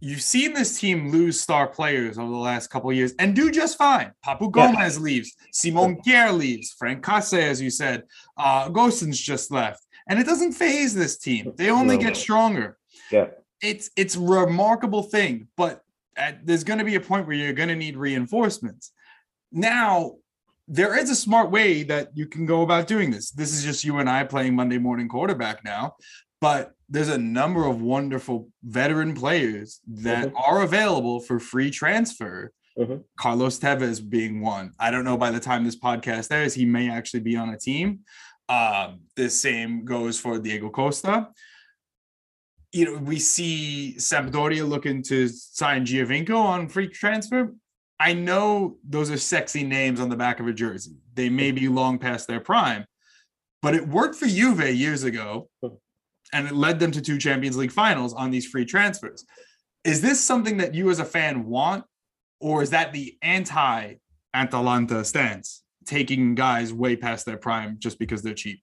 [0.00, 3.76] you've seen this team lose star players over the last couple years and do just
[3.76, 4.12] fine.
[4.24, 5.02] Papu Gomez yeah.
[5.02, 8.04] leaves, Simon Kjær leaves, Franck Kessié, as you said,
[8.38, 11.52] uh, Gosens just left, and it doesn't phase this team.
[11.56, 12.04] They only no.
[12.04, 12.78] get stronger.
[13.10, 13.26] Yeah,
[13.62, 15.82] it's it's a remarkable thing, but
[16.16, 18.92] at, there's going to be a point where you're going to need reinforcements.
[19.52, 20.16] Now,
[20.66, 23.30] there is a smart way that you can go about doing this.
[23.30, 25.96] This is just you and I playing Monday morning quarterback now,
[26.40, 30.36] but there's a number of wonderful veteran players that mm-hmm.
[30.36, 32.52] are available for free transfer.
[32.78, 32.98] Mm-hmm.
[33.18, 34.72] Carlos Tevez being one.
[34.78, 37.58] I don't know by the time this podcast airs, he may actually be on a
[37.58, 38.00] team.
[38.48, 41.28] Um, the same goes for Diego Costa.
[42.72, 47.54] You know, we see Sampdoria looking to sign Giovinco on free transfer.
[48.00, 50.96] I know those are sexy names on the back of a jersey.
[51.14, 52.84] They may be long past their prime,
[53.62, 55.48] but it worked for Juve years ago.
[56.32, 59.24] And it led them to two Champions League finals on these free transfers.
[59.82, 61.84] Is this something that you as a fan want,
[62.38, 63.94] or is that the anti
[64.34, 68.60] Atalanta stance, taking guys way past their prime just because they're cheap?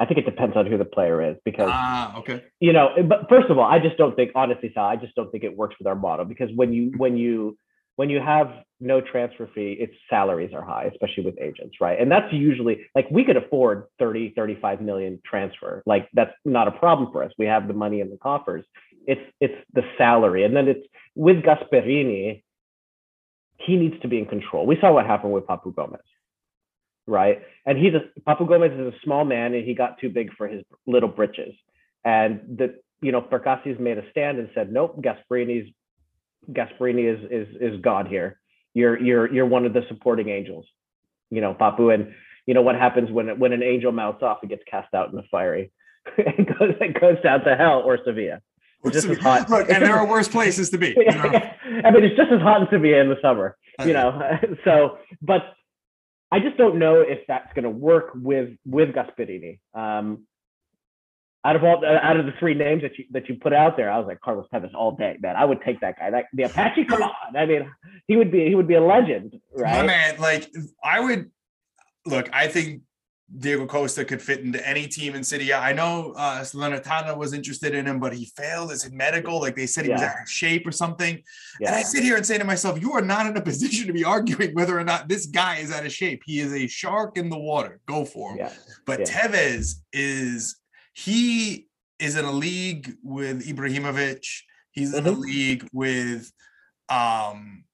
[0.00, 2.42] I think it depends on who the player is because ah, okay.
[2.58, 5.30] You know, but first of all, I just don't think honestly, Sal, I just don't
[5.30, 7.58] think it works with our model because when you when you
[7.96, 12.00] when you have no transfer fee, its salaries are high, especially with agents, right?
[12.00, 15.82] And that's usually like we could afford 30, 35 million transfer.
[15.84, 17.30] Like that's not a problem for us.
[17.36, 18.64] We have the money in the coffers.
[19.06, 20.44] It's it's the salary.
[20.44, 22.42] And then it's with Gasperini,
[23.58, 24.64] he needs to be in control.
[24.64, 26.00] We saw what happened with Papu Gomez,
[27.10, 27.42] right?
[27.66, 30.48] And he's a Papu Gomez is a small man and he got too big for
[30.48, 31.54] his little britches.
[32.04, 35.72] And the you know, Percassi's made a stand and said, nope, Gasperini's
[36.50, 38.38] Gasperini is is is God here.
[38.74, 40.66] You're you're you're one of the supporting angels,
[41.30, 41.92] you know, Papu.
[41.92, 42.14] And
[42.46, 45.16] you know what happens when when an angel mouths off, it gets cast out in
[45.16, 45.70] the fiery.
[46.18, 48.40] it goes it goes down to hell or Sevilla.
[48.82, 49.50] It's just as hot.
[49.50, 50.94] Look, and there are worse places to be.
[50.96, 51.22] You know?
[51.84, 53.56] I mean, it's just as hot in Sevilla in the summer.
[53.84, 54.38] you know.
[54.64, 55.42] so, but
[56.32, 59.58] I just don't know if that's going to work with with Gasperini.
[59.74, 60.26] Um,
[61.44, 63.90] out of all out of the three names that you that you put out there,
[63.90, 65.36] I was like Carlos Tevez all day, man.
[65.36, 66.10] I would take that guy.
[66.10, 67.36] That the Apache, come on.
[67.36, 67.70] I mean,
[68.06, 69.80] he would be he would be a legend, right?
[69.80, 70.50] My man, like
[70.84, 71.30] I would
[72.06, 72.28] look.
[72.32, 72.82] I think
[73.38, 75.52] Diego Costa could fit into any team in City.
[75.54, 79.40] I know uh Salernitana was interested in him, but he failed his medical.
[79.40, 81.22] Like they said, he was out of shape or something.
[81.60, 81.68] Yeah.
[81.68, 83.92] And I sit here and say to myself, you are not in a position to
[83.92, 86.22] be arguing whether or not this guy is out of shape.
[86.26, 87.80] He is a shark in the water.
[87.86, 88.38] Go for him.
[88.38, 88.52] yeah.
[88.84, 89.06] But Yeah.
[89.28, 90.56] Tevez is
[90.94, 91.68] he
[92.00, 94.24] is in a league with Ibrahimovic.
[94.72, 95.20] He's in a Mhm.
[95.20, 96.32] league with
[96.88, 97.64] um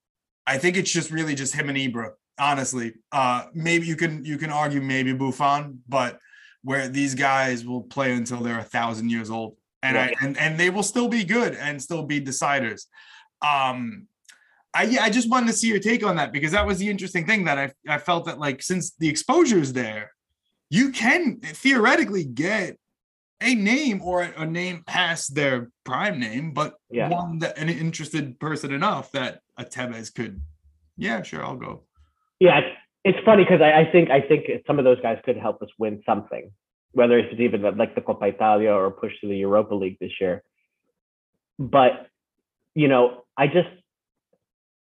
[0.46, 2.94] I think it's just really just him and Ibra, honestly.
[3.12, 6.18] Uh maybe you can you can argue maybe Buffon, but
[6.62, 9.56] where these guys will play until they're a thousand years old.
[9.82, 12.86] And I and, and they will still be good and still be deciders.
[13.42, 14.08] Um
[14.74, 16.88] I yeah, I just wanted to see your take on that because that was the
[16.88, 20.12] interesting thing that I I felt that like since the exposure is there,
[20.70, 22.76] you can theoretically get
[23.40, 27.08] a name or a, a name past their prime name, but Yeah.
[27.08, 30.40] one that an interested person enough that a Tevez could,
[30.96, 31.85] yeah, sure, I'll go.
[32.40, 32.60] Yeah,
[33.04, 35.68] it's, funny because I, I think I think some of those guys could help us
[35.78, 36.50] win something,
[36.92, 40.42] whether it's even like the Coppa Italia or push to the Europa League this year.
[41.58, 42.08] But
[42.74, 43.68] you know, I just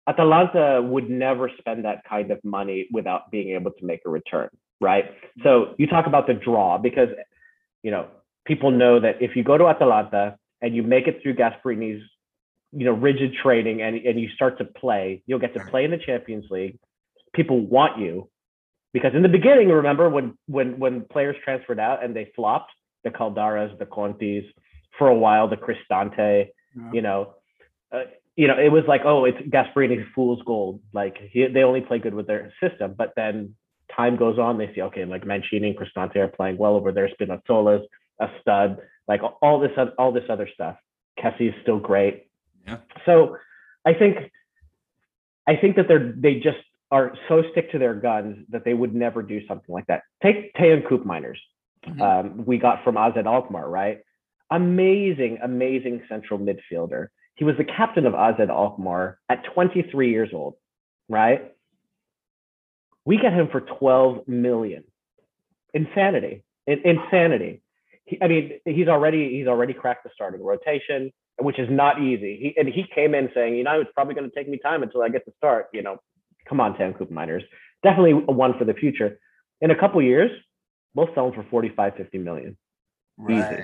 [0.08, 4.50] Atalanta would never spend that kind of money without being able to make a return,
[4.82, 5.06] right?
[5.44, 7.10] So you talk about the draw because
[7.84, 8.08] you know
[8.46, 12.02] people know that if you go to Atalanta and you make it through Gasperini's
[12.72, 15.92] you know rigid training and, and you start to play, you'll get to play in
[15.92, 16.80] the Champions League
[17.38, 18.30] people want you.
[18.92, 22.72] Because in the beginning remember when when when players transferred out and they flopped
[23.04, 24.44] the caldaras the contis
[24.98, 26.48] for a while the cristante
[26.94, 27.34] you know
[27.92, 28.04] uh,
[28.36, 30.82] you know it was like oh it's Gasperini's fool's gold.
[30.94, 32.96] Like he, they only play good with their system.
[32.98, 33.56] But then
[33.96, 37.10] time goes on they see okay like mancini and cristante are playing well over there
[37.10, 37.88] spinazzola's
[38.20, 40.76] a stud like all this all this other stuff.
[41.22, 42.26] Kessie's still great.
[42.68, 42.78] Yeah.
[43.06, 43.38] so
[43.86, 44.18] i think
[45.48, 46.58] i think that they're they just
[46.92, 50.04] are so stick to their guns that they would never do something like that.
[50.24, 51.38] Take Teun Koopmeiners.
[51.86, 52.02] Mhm.
[52.02, 54.00] Um, we got from AZ Alkmaar, right?
[54.52, 57.08] Amazing, amazing central midfielder.
[57.36, 60.56] He was the captain of AZ Alkmaar at 23 years old,
[61.10, 61.54] right?
[63.06, 64.84] We get him for 12 million.
[65.74, 66.44] Insanity.
[66.66, 67.62] In- insanity.
[68.06, 72.38] He, I mean, he's already he's already cracked the starting rotation, which is not easy.
[72.38, 74.82] He, and he came in saying, you know, it's probably going to take me time
[74.84, 75.68] until I get to start.
[75.74, 75.98] You know,
[76.48, 77.44] come on, Teun Koopmeiners.
[77.84, 79.20] Definitely a one for the future.
[79.62, 80.32] In a couple years,
[80.94, 82.58] we'll sell him for 45, 50 million.
[83.18, 83.64] Right.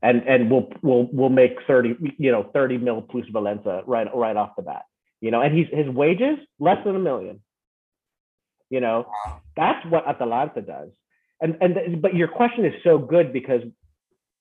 [0.00, 4.36] And and we'll we'll we'll make 30, you know, 30 mil plus Valenza right right
[4.36, 4.82] off the bat.
[5.20, 7.42] You know, and he's his wages less than a million.
[8.70, 9.06] You know,
[9.56, 10.90] that's what Atalanta does.
[11.40, 13.62] And and but your question is so good because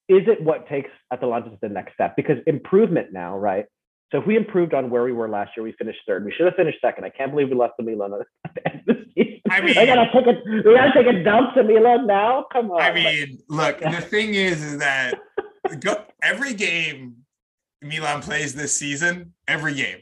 [0.08, 2.16] is it what takes Atalanta to the next step?
[2.16, 3.66] Because improvement now, right?
[4.12, 6.24] So if we improved on where we were last year, we finished third.
[6.24, 7.04] We should have finished second.
[7.04, 9.42] I can't believe we left the Milan at the end of the season.
[9.52, 12.46] I mean- I gotta take a we gotta take a dump to Milan now.
[12.52, 12.82] Come on.
[12.82, 15.16] I mean, look, the thing is, is that
[15.82, 17.18] go, every game
[17.82, 20.00] Milan plays this season, every game,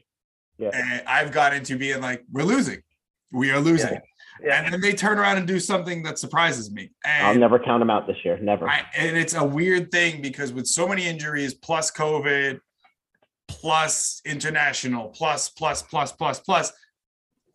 [0.58, 2.82] yeah, and I've got into being like, we're losing,
[3.32, 4.00] we are losing, Yeah.
[4.44, 4.63] Yeah.
[4.63, 6.91] and then they turn around and do something that surprises me.
[7.06, 8.38] I'll never count them out this year.
[8.39, 8.70] Never.
[8.70, 12.60] I, and it's a weird thing because with so many injuries, plus COVID,
[13.47, 16.71] plus international, plus plus plus plus plus,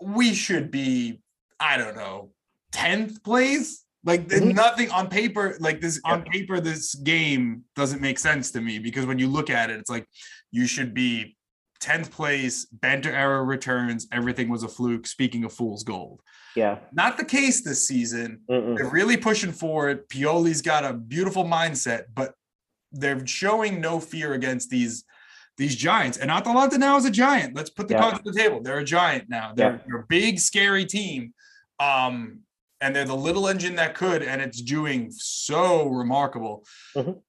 [0.02, 1.20] we should be,
[1.58, 2.30] I don't know,
[2.72, 3.84] tenth place.
[4.02, 4.54] Like Mhm.
[4.54, 9.04] nothing on paper, like this on paper, this game doesn't make sense to me because
[9.04, 10.06] when you look at it, it's like
[10.50, 11.36] you should be
[11.80, 15.06] 10th place, banter era returns, everything was a fluke.
[15.06, 16.22] Speaking of fool's gold.
[16.56, 16.78] yeah.
[16.92, 18.40] Not the case this season.
[18.50, 18.76] Mm-mm.
[18.76, 20.08] They're really pushing forward.
[20.08, 22.34] Pioli's got a beautiful mindset, but
[22.92, 25.04] they're showing no fear against these
[25.60, 26.16] these giants.
[26.16, 27.54] And Atalanta now is a giant.
[27.54, 28.00] Let's put the Yeah.
[28.00, 28.62] cards on the table.
[28.62, 29.52] They're a giant now.
[29.54, 29.78] They're, Yeah.
[29.86, 31.34] they're a big, scary team.
[31.78, 32.40] Um,
[32.80, 36.64] and they're the little engine that could, and it's doing so remarkable.
[36.96, 37.20] Mhm.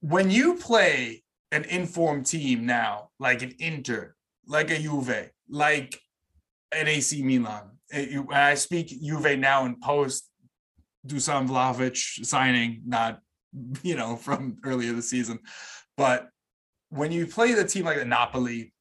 [0.00, 1.22] When you play
[1.52, 4.14] an informed team now, like an Inter,
[4.46, 6.00] like a Juve, like
[6.72, 10.30] an AC Milan, eh, you- and I speak Juve now in post
[11.06, 13.20] Dusan Vlahovic signing, not
[13.82, 15.40] you know from earlier this season,
[15.98, 16.30] but
[16.94, 18.72] when you play the team like the Napoli,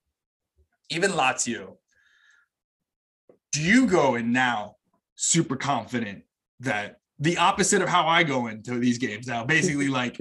[0.89, 1.78] even Lazio,
[3.51, 4.76] do you go in now
[5.16, 6.24] super confident
[6.59, 9.43] that the opposite of how I go into these games now?
[9.43, 10.18] Basically, like,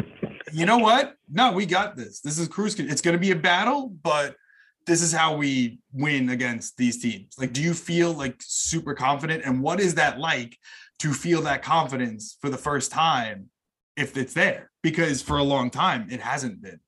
[0.52, 1.16] you know what?
[1.30, 2.20] No, we got this.
[2.20, 2.78] This is cruise.
[2.80, 4.36] It's going to be a battle, but
[4.86, 7.34] this is how we win against these teams?
[7.38, 9.44] Like, do you feel like super confident?
[9.44, 10.56] And what is that like
[11.00, 13.50] to feel that confidence for the first time
[13.96, 14.70] if it's there?
[14.82, 16.80] Because for a long time, it hasn't been.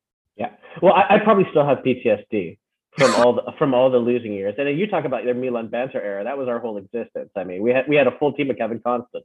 [0.83, 2.59] Well, I, I probably still have PTSD
[2.97, 4.55] from all the, from all the losing years.
[4.59, 6.25] And you talk about your Milan banter era.
[6.25, 7.31] That was our whole existence.
[7.37, 9.25] I mean, we had we had a full team of Kevin Constant.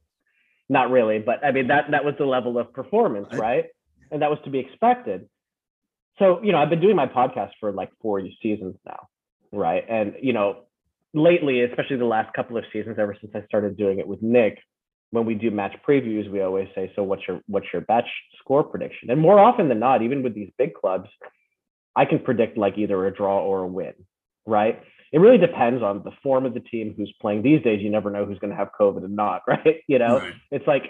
[0.69, 3.65] Not really, but I mean that that was the level of performance, right?
[4.11, 5.27] And that was to be expected.
[6.17, 9.07] So, you know, I've been doing my podcast for like four seasons now,
[9.51, 9.83] right?
[9.89, 10.63] And you know,
[11.13, 14.59] lately, especially the last couple of seasons, ever since I started doing it with Nick,
[15.11, 18.07] when we do match previews, we always say, "So, what's your what's your batch
[18.39, 21.09] score prediction?" And more often than not, even with these big clubs,
[22.01, 23.93] I can predict like either a draw or a win,
[24.45, 24.75] right?
[25.11, 27.41] It really depends on the form of the team who's playing.
[27.41, 29.77] These days, you never know who's going to have COVID and not, right?
[29.87, 30.33] You know, Right.
[30.51, 30.85] it's like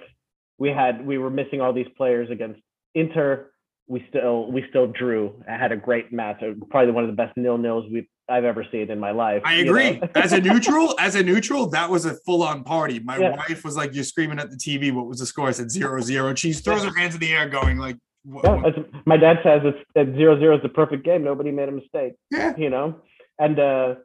[0.64, 2.60] we had we were missing all these players against
[2.94, 3.52] Inter.
[3.88, 5.24] We still we still drew.
[5.50, 8.44] I had a great match, uh, probably one of the best nil nils we I've
[8.44, 9.42] ever seen in my life.
[9.46, 9.72] I you know?
[9.72, 10.02] agree.
[10.16, 13.00] As a neutral, as a neutral, that was a full-on party.
[13.00, 13.36] My Yeah.
[13.36, 14.92] wife was like, "You're screaming at the TV.
[14.92, 16.36] What was the score?" I said zero zero.
[16.36, 17.98] She throws her hands in the air, going like,
[18.30, 21.24] what, Yeah, my dad says it's at zero zero is the perfect game.
[21.24, 22.14] Nobody made a mistake.
[22.32, 22.54] Yeah.
[22.58, 23.02] You know,
[23.40, 23.96] and uh,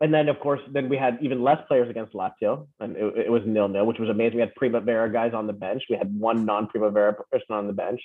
[0.00, 3.30] and then of course then we had even less players against Lazio, and it, it
[3.30, 4.36] was nil nil, which was amazing.
[4.36, 5.82] We had Primavera guys on the bench.
[5.90, 8.00] We had one non Primavera person on the bench,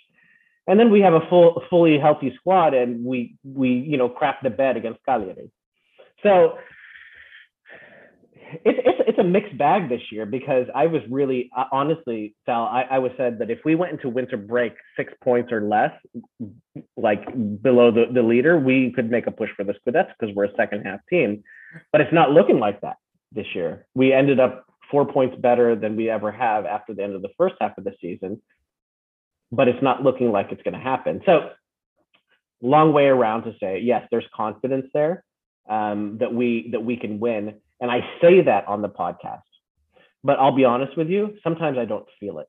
[0.67, 4.41] and then we have a full fully healthy squad, and we we you know crap
[4.41, 5.51] the bed against Cagliari.
[6.23, 6.57] So
[8.65, 12.65] it's it's it's a mixed bag this year because I was really uh, honestly, Sal,
[12.65, 15.91] I, I was said that if we went into winter break six points or less,
[16.97, 17.25] like
[17.61, 20.55] below the, the leader, we could make a push for the Scudetto because we're a
[20.55, 21.43] second half team.
[21.91, 22.97] But it's not looking like that
[23.31, 23.85] this year.
[23.93, 27.29] We ended up four points better than we ever have after the end of the
[27.37, 28.41] first half of the season.
[29.51, 31.21] But it's not looking like it's going to happen.
[31.25, 31.49] So
[32.61, 35.23] long way around to say yes, there's confidence there
[35.69, 37.55] um, that we that we can win.
[37.81, 39.41] And I say that on the podcast.
[40.23, 42.47] But I'll be honest with you, sometimes I don't feel it.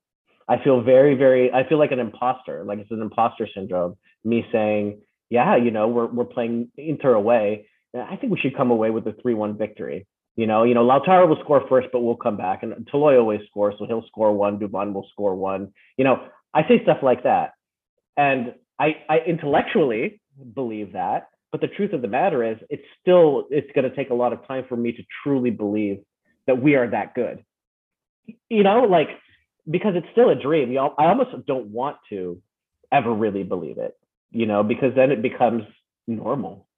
[0.49, 3.97] I feel very, very, I feel like an imposter, like it's an imposter syndrome.
[4.25, 7.69] Me saying, yeah, you know, we're, we're playing Inter away.
[7.95, 10.07] I think we should come away with a 3 1 victory.
[10.37, 12.63] You know, you know, Lautaro will score first, but we'll come back.
[12.63, 14.59] And Toloi always scores, so he'll score one.
[14.59, 15.73] Duvan will score one.
[15.97, 17.53] You know, I say stuff like that.
[18.17, 20.21] And I, I intellectually
[20.55, 21.29] believe that.
[21.53, 24.33] But the truth of the matter is, it's still it's going to take a lot
[24.33, 25.99] of time for me to truly believe
[26.47, 27.45] that we are that good.
[28.49, 29.09] You know, like
[29.69, 30.69] because it's still a dream.
[30.69, 32.41] You know, I almost don't want to
[32.93, 33.97] ever really believe it.
[34.31, 35.65] You know, because then it becomes
[36.07, 36.67] normal.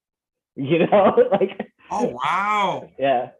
[0.55, 2.91] You know, like Oh wow!
[2.99, 3.31] yeah.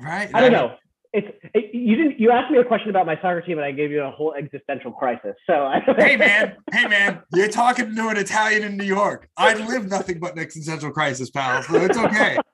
[0.00, 0.30] Right.
[0.32, 0.76] I don't know.
[1.14, 3.70] It's it, you didn't you asked me a question about my soccer team and I
[3.72, 5.34] gave you a whole existential crisis.
[5.46, 9.28] So I, Hey man, hey man, you're talking to an Italian in New York.
[9.36, 11.62] I live nothing but an existential crisis, pal.
[11.64, 12.38] So it's okay.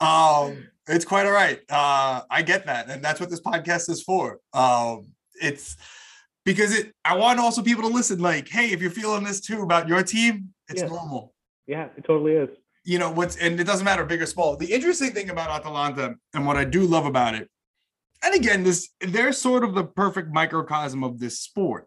[0.00, 1.60] Um, it's quite all right.
[1.70, 4.40] Uh, I get that, and that's what this podcast is for.
[4.52, 5.76] Um, it's
[6.44, 6.92] because it.
[7.04, 8.18] I want also people to listen.
[8.18, 10.88] Like, hey, if you're feeling this too about your team, it's Yeah.
[10.88, 11.34] normal.
[11.68, 12.48] yeah, it totally is.
[12.84, 16.14] You know what's and it doesn't matter big or small the interesting thing about atalanta
[16.34, 17.48] and what i do love about it
[18.24, 21.86] and again this they're sort of the perfect microcosm of this sport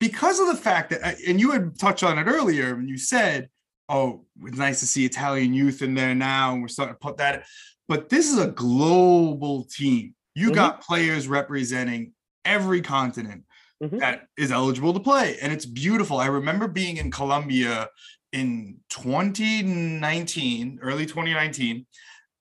[0.00, 3.48] because of the fact that and you had touched on it earlier when you said
[3.88, 7.16] oh it's nice to see italian youth in there now and we're starting to put
[7.16, 7.44] that
[7.88, 10.54] but this is a global team you Mhm.
[10.54, 12.12] got players representing
[12.44, 13.44] every continent
[13.82, 13.98] Mhm.
[13.98, 17.88] that is eligible to play and it's beautiful i remember being in colombia
[18.32, 21.86] in 2019, early 2019,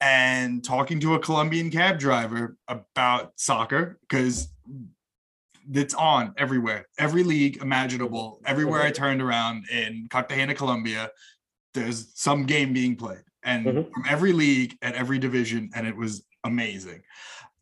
[0.02, 4.50] and talking to a Colombian cab driver about soccer because
[5.72, 8.42] it's on everywhere, every league imaginable.
[8.46, 11.10] Everywhere I turned around in Cartagena, Colombia,
[11.74, 13.94] there's some game being played, and Mhm.
[13.94, 17.02] from every league at every division, and it was amazing.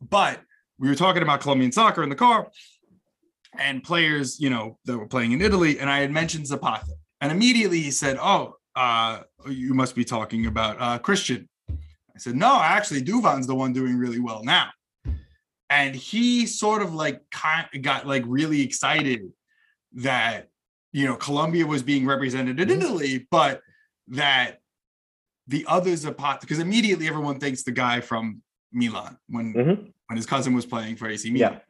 [0.00, 0.42] But
[0.78, 2.50] we were talking about Colombian soccer in the car,
[3.58, 6.96] and players, you know, that were playing in Italy, and I had mentioned Zapata.
[7.24, 11.48] And immediately he said, Oh, uh, you must be talking about uh, Christian.
[11.70, 14.68] I said, No, actually, Duvan's the one doing really well now.
[15.70, 17.22] And he sort of like
[17.80, 19.22] got like really excited
[19.94, 20.48] that,
[20.92, 22.76] you know, Colombia was being represented in Mhm.
[22.82, 23.62] Italy, but
[24.08, 24.58] that
[25.46, 29.92] the other Zapata, because immediately everyone thinks the guy from Milan when, Mhm.
[30.08, 31.54] when his cousin was playing for AC Milan.
[31.54, 31.60] Yeah.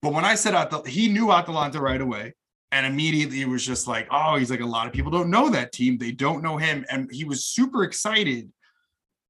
[0.00, 2.32] But when I said Atal- he knew Atalanta right away,
[2.72, 5.50] and immediately it was just like, oh, he's like a lot of people don't know
[5.50, 5.98] that team.
[5.98, 8.50] They don't know him, and he was super excited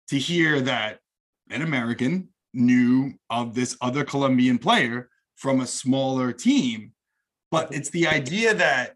[0.09, 0.99] to hear that
[1.49, 6.91] an American knew of this other Colombian player from a smaller team.
[7.51, 8.95] But it's the idea that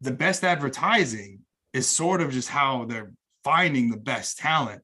[0.00, 1.40] the best advertising
[1.72, 3.12] is sort of just how they're
[3.44, 4.82] finding the best talent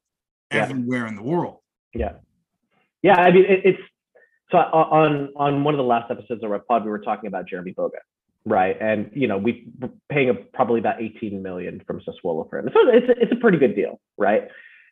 [0.53, 0.63] Yeah.
[0.63, 1.59] everywhere in the world.
[1.95, 2.13] Yeah,
[3.03, 3.17] yeah.
[3.21, 3.83] I mean, it, it's
[4.51, 7.49] so on on one of the last episodes of our pod, we were talking about
[7.49, 7.99] Jeremie Boga,
[8.47, 8.77] right?
[8.81, 12.71] And you know, we were paying a, probably about 18 million from Sassuolo for him.
[12.73, 14.49] So it's it's a pretty good deal, right?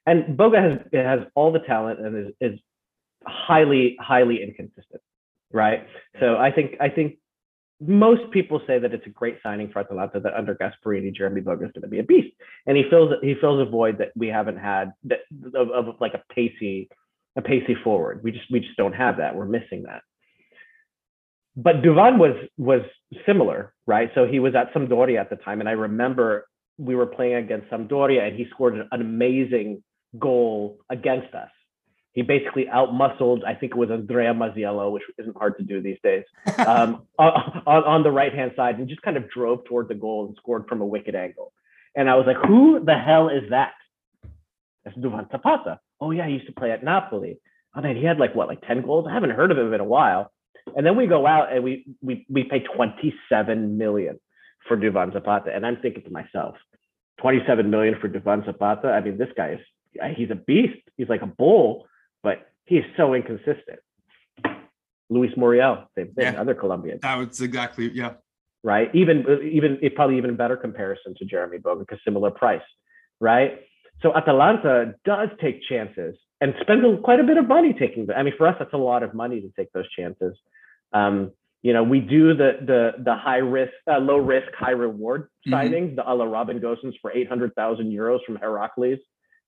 [0.07, 2.61] And Boga has has all the talent and is, is
[3.27, 5.01] highly highly inconsistent,
[5.53, 5.87] right?
[6.21, 7.19] So I think I think
[7.81, 11.67] most people say that it's a great signing for Atalanta that under Gasperini, Jeremie Boga
[11.67, 12.35] is going to be a beast,
[12.67, 15.21] and he fills he fills a void that we haven't had that
[15.55, 16.89] of, of like a pacey
[17.37, 18.23] a pacey forward.
[18.23, 19.35] We just we just don't have that.
[19.35, 20.03] We're missing that.
[21.57, 22.83] But Duvan was was
[23.27, 24.11] similar, right?
[24.15, 26.47] So he was at Sampdoria at the time, and I remember
[26.79, 29.83] we were playing against Sampdoria, and he scored an amazing
[30.19, 31.51] goal against us.
[32.13, 35.99] He basically outmuscled, I think it was Andrea Masiello, which isn't hard to do these
[36.03, 36.25] days,
[36.59, 37.33] um, on,
[37.67, 40.67] on the right hand side, and just kind of drove toward the goal and scored
[40.69, 41.53] from a wicked angle.
[41.97, 43.75] And I was like, who the hell is that?
[44.85, 45.81] That's Duvan Zapata.
[46.01, 47.39] Oh yeah, he used to play at Napoli.
[47.75, 49.07] Oh man, he had like what, like 10 goals?
[49.09, 50.31] I haven't heard of him in a while.
[50.77, 54.19] And then we go out and we we we pay 27 million
[54.67, 55.55] for Duvan Zapata.
[55.55, 56.57] And I'm thinking to myself,
[57.21, 58.89] 27 million for Duvan Zapata.
[58.89, 59.61] I mean, this guy is
[60.17, 60.81] he's a beast.
[60.97, 61.87] He's like a bull,
[62.23, 63.79] but he's so inconsistent.
[65.11, 66.41] Luis Muriel, same thing, Yeah.
[66.41, 68.15] other Colombian, That was exactly yeah.
[68.63, 68.93] right?
[68.95, 72.63] Even even it probably even better comparison to Jeremie Boga because similar price,
[73.21, 73.61] right?
[74.03, 78.17] So Atalanta does take chances and spends a- quite a bit of money taking them.
[78.19, 80.37] I mean, for us, that's a lot of money to take those chances.
[80.93, 81.33] Um,
[81.63, 85.97] you know, we do the the the high risk, uh, low risk, high reward signings,
[85.97, 88.99] the a la Robin Gosens for eight hundred thousand euros from Heracles.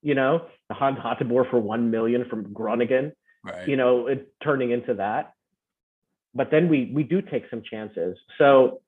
[0.03, 3.13] You know, the Han Hateboer for one million from Groningen
[3.47, 3.69] Right.
[3.69, 5.35] you know, it turning into that.
[6.35, 8.19] But then we we do take some chances.
[8.39, 8.81] So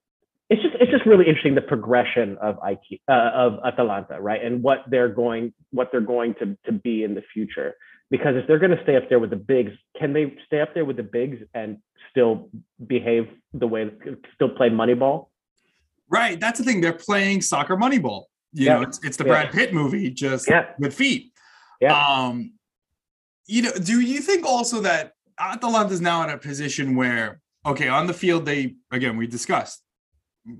[0.50, 4.42] it's just it's just really interesting the progression of IQ uh, of Atalanta, right?
[4.42, 7.74] And what they're going what they're going to to be in the future.
[8.10, 10.72] Because if they're going to stay up there with the bigs, can they stay up
[10.72, 11.76] there with the bigs and
[12.10, 12.48] still
[12.86, 13.90] behave the way
[14.34, 15.26] still play Moneyball?
[16.08, 16.40] Right.
[16.40, 16.80] That's the thing.
[16.80, 18.24] They're playing soccer moneyball.
[18.54, 18.74] You Yeah.
[18.76, 19.42] know, it's, it's the Yeah.
[19.42, 20.70] Brad Pitt movie, just Yeah.
[20.78, 21.32] with feet.
[21.82, 21.92] Yeah.
[21.94, 22.54] Um,
[23.46, 27.88] you know, do you think also that Atalanta is now in a position where, okay,
[27.88, 29.82] on the field, they again we discussed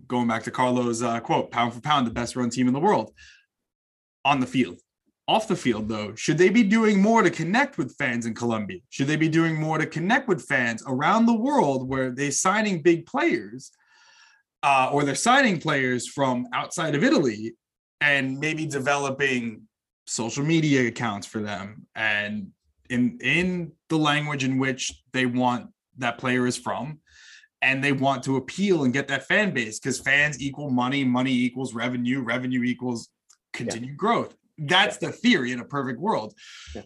[0.06, 2.80] going back to Carlos' uh, quote, pound for pound, the best run team in the
[2.80, 3.12] world.
[4.24, 4.78] On the field,
[5.26, 8.80] off the field, though, should they be doing more to connect with fans in Colombia?
[8.90, 12.82] Should they be doing more to connect with fans around the world where they're signing
[12.82, 13.70] big players?
[14.62, 17.54] uh, or they're signing players from outside of Italy
[18.00, 19.62] and maybe developing
[20.06, 22.48] social media accounts for them and
[22.88, 25.68] in in the language in which they want
[25.98, 26.98] that player is from
[27.62, 31.32] and they want to appeal and get that fan base because fans equal money money
[31.32, 33.08] equals revenue revenue equals
[33.52, 36.34] continued growth that's the theory in a perfect world
[36.74, 36.82] Yeah.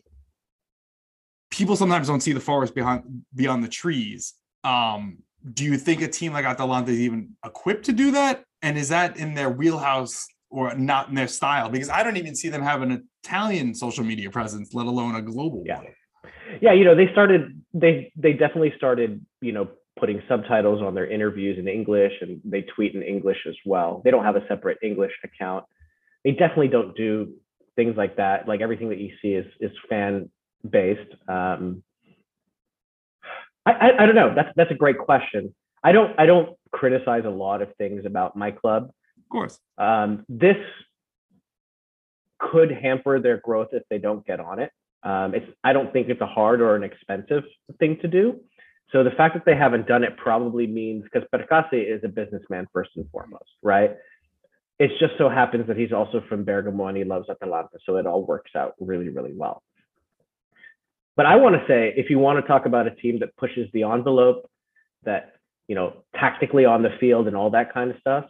[1.51, 5.19] people sometimes don't see the forest behind beyond the trees um
[5.55, 8.45] do you think a team like Atalanta is even equipped to do that?
[8.63, 11.69] And is that in their wheelhouse or not in their style?
[11.69, 15.21] Because I don't even see them have an Italian social media presence, let alone a
[15.23, 15.79] global Yeah.
[15.79, 15.87] one.
[16.61, 19.69] yeah you know they started they they definitely started you know
[20.03, 24.03] putting subtitles on their interviews in english and they tweet in english as well.
[24.05, 25.65] They don't have a separate english account.
[26.25, 27.35] They definitely don't do
[27.77, 28.49] things like that.
[28.49, 30.29] Like everything that you see is is fan
[30.69, 31.85] based um
[33.65, 34.33] I, I i don't know.
[34.35, 35.55] That's that's a great question.
[35.85, 38.91] I don't i don't criticize a lot of things about my club.
[39.19, 39.59] Of course.
[39.79, 40.61] um, this
[42.41, 44.73] could hamper their growth if they don't get on it.
[45.05, 47.45] Um, it's I don't think it's a hard or an expensive
[47.79, 48.41] thing to do.
[48.93, 52.69] So the fact that they haven't done it probably means because Percassi is a businessman
[52.73, 53.97] first and foremost, right?
[54.79, 58.07] It just so happens that he's also from Bergamo and he loves Atalanta, so it
[58.07, 59.63] all works out really, really well.
[61.17, 63.69] But I want to say, if you want to talk about a team that pushes
[63.73, 64.51] the envelope,
[65.05, 65.35] that
[65.69, 68.25] you know, tactically on the field and all that kind of stuff,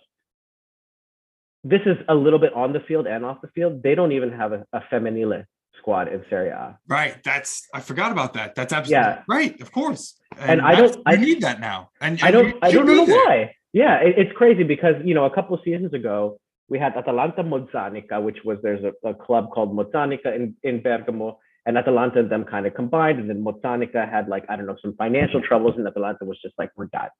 [1.65, 3.83] this is a little bit on the field and off the field.
[3.83, 5.45] They don't even have a, a femminile
[5.83, 6.79] squad in Serie A.
[6.89, 7.15] Right.
[7.25, 8.55] That's I forgot about that.
[8.55, 9.23] That's absolutely Yeah.
[9.29, 9.61] right.
[9.61, 10.05] Of course.
[10.39, 11.91] And I don't- I- need that now.
[12.01, 13.17] And I don't I don't know there.
[13.17, 13.55] why.
[13.73, 17.43] Yeah, it, it's crazy because you know a couple of seasons ago we had Atalanta
[17.53, 22.31] Mozzanica, which was there's a, a club called Mozzanica in, in Bergamo, and Atalanta and
[22.31, 25.75] them kind of combined, and then Mozzanica had like I don't know some financial troubles,
[25.77, 27.11] and Atalanta was just like we're done.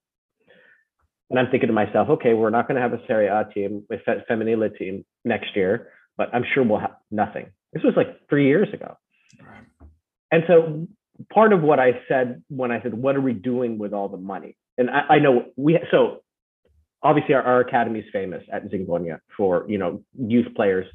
[1.31, 3.85] And I'm thinking to myself, okay, we're not going to have a Serie A team,
[3.91, 5.89] a Fe- Femminile team next year,
[6.19, 7.47] but I'm sure we'll have nothing.
[7.73, 8.97] This was like three years ago.
[9.41, 9.65] Right.
[10.31, 10.87] And so
[11.33, 14.17] part of what I said when I said, what are we doing with all the
[14.17, 14.57] money?
[14.79, 16.23] And I, I know we, so
[17.03, 20.87] obviously our, our academy is famous at Zingonia for you know youth players.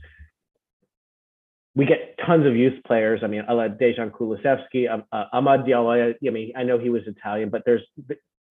[1.75, 3.21] We get tons of youth players.
[3.23, 6.15] I mean, Dejan Kulusevski, um, uh, Amad Diallo.
[6.25, 7.83] I mean, I know he was Italian, but there's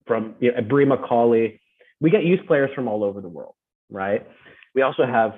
[0.05, 1.59] from you know, Bree McCauley.
[1.99, 3.55] We get youth players from all over the world,
[3.89, 4.25] right?
[4.73, 5.33] We also have,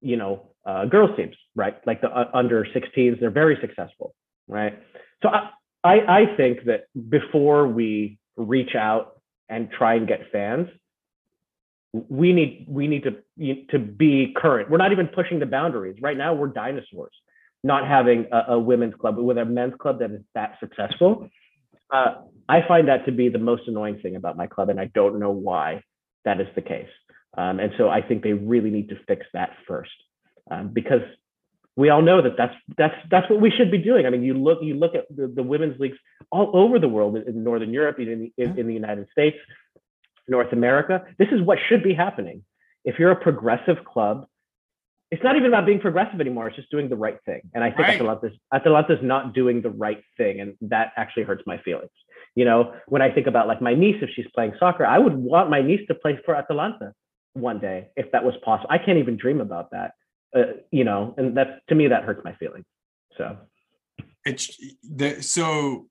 [0.00, 1.76] you know, uh, girls teams, right?
[1.86, 4.14] Like the uh, under 16s, they're very successful,
[4.48, 4.78] right?
[5.22, 5.50] So I,
[5.82, 10.68] I, I think that before we reach out and try and get fans,
[11.92, 14.68] we need we need to to be current.
[14.68, 16.34] We're not even pushing the boundaries right now.
[16.34, 17.12] We're dinosaurs.
[17.62, 21.30] Not having a, a women's club with a men's club that is that successful,
[21.90, 22.14] uh,
[22.48, 25.18] I find that to be the most annoying thing about my club, and I don't
[25.18, 25.82] know why
[26.24, 26.88] that is the case.
[27.36, 29.92] Um, and so I think they really need to fix that first,
[30.50, 31.02] um, because
[31.76, 34.06] we all know that that's that's that's what we should be doing.
[34.06, 35.98] I mean, you look you look at the, the women's leagues
[36.30, 39.36] all over the world in Northern Europe, in, in, in the United States,
[40.28, 41.04] North America.
[41.18, 42.44] This is what should be happening.
[42.84, 44.26] If you're a progressive club,
[45.10, 46.48] it's not even about being progressive anymore.
[46.48, 47.42] It's just doing the right thing.
[47.54, 47.94] And I think right.
[48.00, 51.90] Atalanta's Atalanta's not doing the right thing, and that actually hurts my feelings.
[52.36, 55.14] You know, when I think about like my niece, if she's playing soccer, I would
[55.14, 56.92] want my niece to play for Atalanta
[57.32, 58.68] one day if that was possible.
[58.70, 59.94] I can't even dream about that.
[60.34, 62.64] Uh, you know, and that's to me that hurts my feelings.
[63.16, 63.36] So
[64.24, 65.86] it's the, so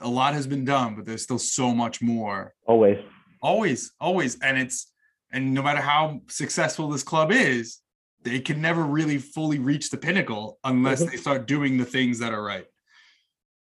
[0.00, 2.54] a lot has been done, but there's still so much more.
[2.66, 2.98] Always,
[3.40, 4.92] always, always, and it's
[5.32, 7.78] and no matter how successful this club is,
[8.22, 11.12] they can never really fully reach the pinnacle unless mm-hmm.
[11.12, 12.66] they start doing the things that are right.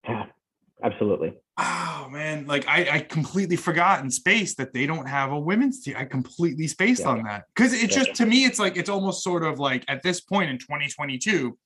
[0.07, 0.27] Yeah,
[0.83, 1.35] absolutely.
[1.59, 5.83] Oh man, like I, I completely forgot in space that they don't have a women's
[5.83, 5.95] team.
[5.97, 7.09] I completely spaced yeah.
[7.09, 8.05] on that because it's yeah.
[8.05, 11.57] just to me, it's like it's almost sort of like at this point in 2022,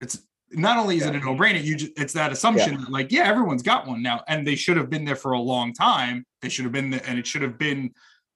[0.00, 1.10] it's not only is yeah.
[1.10, 4.22] it a no-brainer, you just it's that assumption that like yeah, everyone's got one now,
[4.28, 6.24] and they should have been there for a long time.
[6.42, 7.92] They should have been there, and it should have been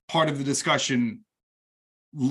[0.08, 1.20] part of the discussion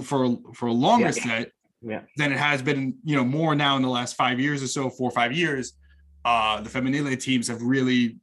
[0.04, 2.02] for for a longer set yeah.
[2.18, 2.96] than it has been.
[3.04, 5.74] You know, more now in the last five years or so, four or five years
[6.26, 8.18] uh, the Femminile teams have really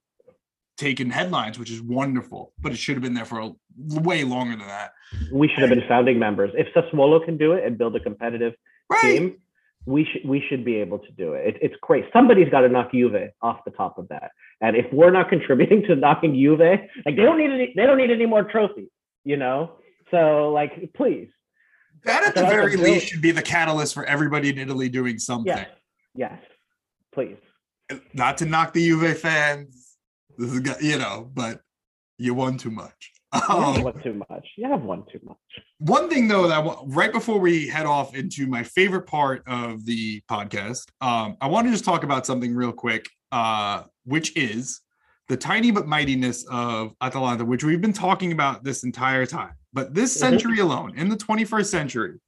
[0.80, 4.57] taken headlines, which is wonderful, but it should have been there for a, way longer
[4.57, 4.92] than that.
[5.30, 6.51] We should have been founding members.
[6.55, 8.55] If Sassuolo can do it and build a competitive
[8.88, 9.01] right.
[9.03, 9.36] team,
[9.86, 11.48] we should we should be able to do it.
[11.48, 11.59] it.
[11.62, 12.05] It's great.
[12.12, 14.30] Somebody's got to knock Juve off the top of that.
[14.61, 17.98] And if we're not contributing to knocking Juve, like they don't need any, they don't
[17.98, 18.90] need any more trophies,
[19.24, 19.72] you know.
[20.11, 21.28] So like, please.
[22.05, 25.55] That at the very least should be the catalyst for everybody in Italy doing something.
[25.55, 25.68] Yes.
[26.14, 26.38] Yes.
[27.12, 27.36] Please
[28.12, 29.97] not to knock the Juve fans,
[30.38, 31.61] this is you know, but
[32.18, 33.12] you won too much.
[33.49, 34.47] Um, you won too much.
[34.57, 35.36] You have won too much.
[35.78, 39.84] One thing though that I, right before we head off into my favorite part of
[39.86, 44.80] the podcast, um, I want to just talk about something real quick, uh, which is
[45.28, 49.55] the tiny but mightiness of Atalanta, which we've been talking about this entire time.
[49.72, 50.28] But this mm-hmm.
[50.28, 52.18] century alone, in the 21st century,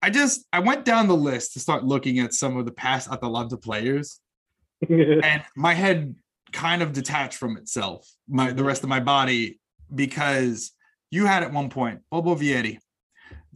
[0.00, 3.10] I just I went down the list to start looking at some of the past
[3.10, 4.20] Atalanta players,
[4.88, 6.14] and my head
[6.52, 9.60] kind of detached from itself, my the rest of my body,
[9.94, 10.72] because
[11.10, 12.78] you had at one point Bobo Vieri,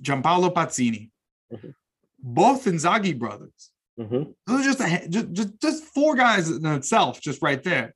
[0.00, 1.10] Giampaolo Pazzini,
[1.52, 1.70] mm-hmm.
[2.18, 3.70] both Inzaghi brothers.
[3.98, 4.30] Mm-hmm.
[4.46, 7.94] Those are just a just, just just four guys in itself, just right there.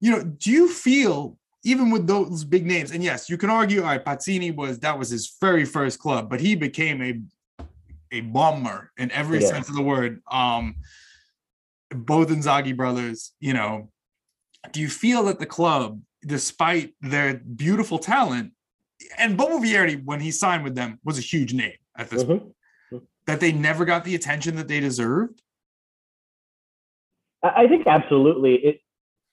[0.00, 3.80] You know, do you feel even with those big names, and yes, you can argue,
[3.80, 7.20] all right, Pazzini was that was his very first club, but he became a
[8.14, 9.48] a bomber in every yeah.
[9.48, 10.22] sense of the word.
[10.30, 10.76] Um,
[11.90, 13.90] both Inzaghi brothers, you know,
[14.72, 18.52] do you feel that the club, despite their beautiful talent,
[19.18, 22.38] and Bobo Vieri, when he signed with them, was a huge name at this mm-hmm.
[22.38, 25.42] point, that they never got the attention that they deserved?
[27.42, 28.54] I think absolutely.
[28.54, 28.80] It,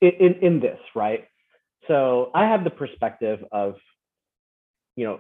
[0.01, 1.25] it in, in this, right?
[1.87, 3.75] So I have the perspective of,
[4.95, 5.19] you know,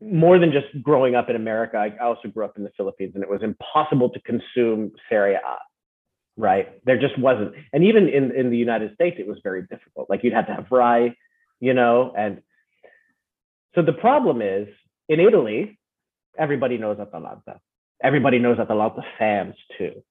[0.00, 3.22] more than just growing up in America, I also grew up in the Philippines and
[3.22, 5.56] it was impossible to consume Serie A,
[6.36, 6.84] right?
[6.84, 7.54] There just wasn't.
[7.72, 10.10] And even in, in the United States, it was very difficult.
[10.10, 11.16] Like you'd have to have Rai,
[11.60, 12.42] you know, and
[13.74, 14.68] so the problem is
[15.08, 15.78] in Italy,
[16.38, 17.60] everybody knows Atalanta.
[18.02, 20.02] Everybody knows Atalanta fans too,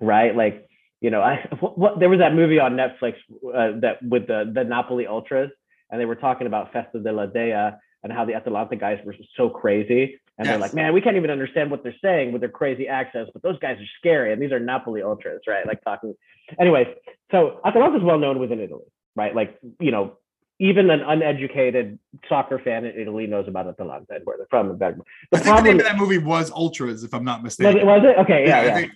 [0.00, 0.34] right?
[0.34, 0.68] Like,
[1.00, 3.14] you know, I what, what there was that movie on Netflix
[3.54, 5.50] uh, that with the the Napoli Ultras,
[5.90, 9.48] and they were talking about Festa della Dea, and how the Atalanta guys were so
[9.48, 10.20] crazy.
[10.38, 10.52] And yes.
[10.52, 13.42] they're like, man, we can't even understand what they're saying with their crazy accents, but
[13.42, 14.32] those guys are scary.
[14.32, 15.66] And these are Napoli ultras, right?
[15.66, 16.14] Like talking.
[16.60, 16.88] Anyways,
[17.30, 18.84] so Atalanta is well known within Italy,
[19.14, 19.34] right?
[19.34, 20.18] Like, you know,
[20.58, 24.78] even an uneducated soccer fan in Italy knows about Atalanta and where they're from.
[24.78, 24.96] The
[25.32, 27.86] I think the name of that movie was Ultras, if I'm not mistaken.
[27.86, 28.06] Was it?
[28.06, 28.20] Was it?
[28.20, 28.78] Okay, yeah, yeah.
[28.78, 28.86] Yeah.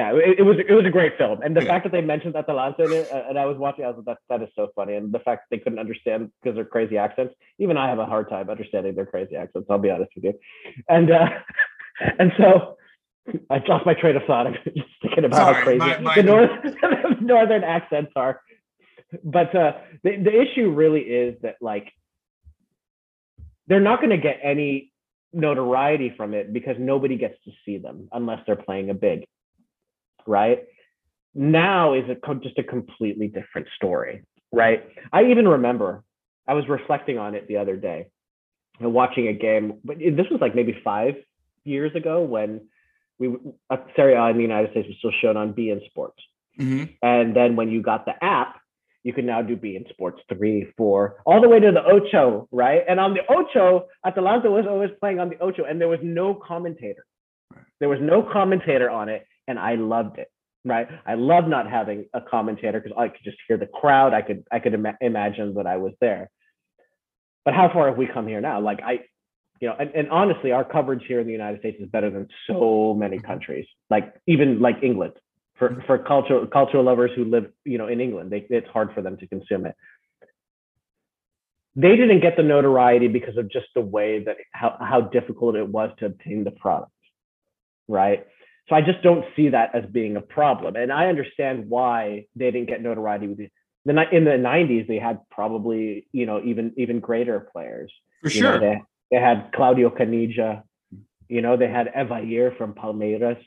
[0.00, 1.72] Yeah, it, it was it was a great film, and the Yeah.
[1.72, 4.06] fact that they mentioned Atalanta in it, uh, and I was watching, I was like,
[4.06, 7.34] that that is so funny, and the fact they couldn't understand because they're crazy accents.
[7.58, 9.66] Even I have a hard time understanding their crazy accents.
[9.70, 10.34] I'll be honest with you,
[10.88, 11.28] and uh,
[12.18, 12.78] and so
[13.50, 14.46] I lost my train of thought.
[14.46, 16.50] I'm just thinking about how crazy my- my- the north,
[17.20, 18.40] northern accents are.
[19.22, 19.72] But uh,
[20.02, 21.92] the the issue really is that like
[23.66, 24.92] they're not going to get any
[25.32, 29.26] notoriety from it because nobody gets to see them unless they're playing a big,
[30.26, 30.64] right?
[31.34, 34.84] Now is a just a completely different story, right?
[35.12, 36.02] I even remember
[36.46, 38.08] I was reflecting on it the other day
[38.80, 41.14] and watching a game, but this was like maybe five
[41.64, 42.68] years ago when
[43.18, 43.36] we
[43.68, 46.20] uh, Serie A in the United States was still shown on B beIN Sports.
[46.58, 46.96] Mhm.
[47.02, 48.60] And then when you got the app,
[49.02, 52.82] you can now do beIN Sports three, four, all the way to the Ocho, right?
[52.88, 56.34] And on the Ocho, Atalanta was always playing on the Ocho, and there was no
[56.34, 57.04] commentator.
[57.78, 60.28] There was no commentator on it, and I loved it,
[60.64, 60.88] right?
[61.04, 64.14] I love not having a commentator because I could just hear the crowd.
[64.14, 66.30] I could I could ima- imagine that I was there.
[67.44, 68.60] But how far have we come here now?
[68.60, 69.00] Like I,
[69.60, 72.28] you know, and, and honestly, our coverage here in the United States is better than
[72.46, 73.26] so many mm-hmm.
[73.26, 75.14] countries, like even like England
[75.60, 75.86] for mm-hmm.
[75.86, 79.16] for cultural cultural lovers who live you know in England they, it's hard for them
[79.18, 79.76] to consume it
[81.76, 85.68] they didn't get the notoriety because of just the way that how, how difficult it
[85.68, 86.90] was to obtain the product
[87.86, 88.26] right
[88.70, 92.50] so I just don't see that as being a problem and I understand why they
[92.50, 93.50] didn't get notoriety with the
[93.84, 97.92] in the 90s they had probably you know even even greater players
[98.22, 98.60] For you know, sure.
[98.60, 100.62] they, they had Claudio Caniggia.
[101.28, 103.38] You know, they had Evair from Palmeiras.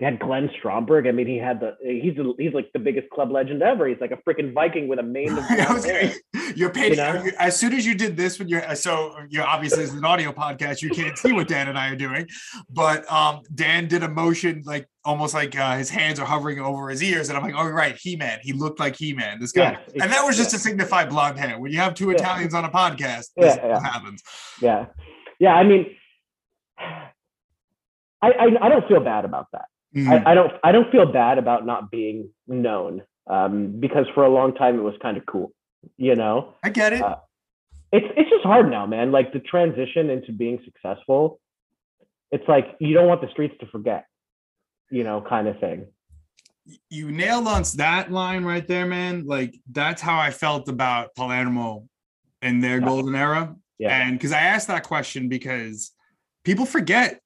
[0.00, 1.06] They had Glenn Stromberg.
[1.06, 3.86] I mean, he had the he's a, he's like the biggest club legend ever.
[3.86, 6.12] He's like a freaking Viking with a mane of I blonde was hair.
[6.34, 7.24] gonna- you're paid You know?
[7.38, 10.82] as soon as you did this when you're so you're obviously as an audio podcast
[10.82, 12.26] you can't see what Dan and I are doing
[12.68, 16.88] but um Dan did a motion like almost like uh, his hands are hovering over
[16.88, 20.02] his ears and I'm like oh right He-Man he looked like He-Man this guy Yeah,
[20.02, 20.58] and that was just yeah.
[20.58, 22.16] to signify blonde hair when you have two Yeah.
[22.16, 23.80] Italians on a podcast Yeah, this yeah.
[23.80, 24.20] happens
[24.60, 24.86] Yeah,
[25.38, 25.54] yeah.
[25.54, 25.86] I mean,
[26.80, 27.12] I
[28.22, 29.66] I, I don't feel bad about that.
[29.96, 30.08] Mhm.
[30.26, 34.28] I, I don't I don't feel bad about not being known um, because for a
[34.30, 35.52] long time it was kind of cool.
[35.96, 37.16] You know, I get it uh,
[37.92, 39.10] it's it's just hard now, man.
[39.10, 41.40] Like the transition into being successful,
[42.30, 44.06] it's like you don't want the streets to forget,
[44.90, 45.86] you know, kind of thing.
[46.88, 49.24] you nailed on that line right there, man.
[49.26, 51.88] Like that's how I felt about Palermo
[52.42, 52.84] in their Yeah.
[52.86, 53.56] golden era.
[53.78, 53.96] Yeah.
[54.02, 55.90] And because I asked that question because
[56.44, 57.20] people forget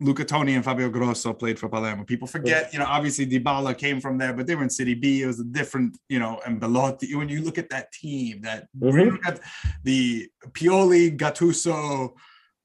[0.00, 2.04] Luca Toni and Fabio Grosso played for Palermo.
[2.04, 5.22] People forget, you know, obviously Dybala came from there, but they were in Serie B.
[5.22, 7.14] It was a different, you know, and Belotti.
[7.16, 9.18] When you look at that team, that Mhm.
[9.26, 9.40] at
[9.82, 12.12] the Pioli, Gattuso,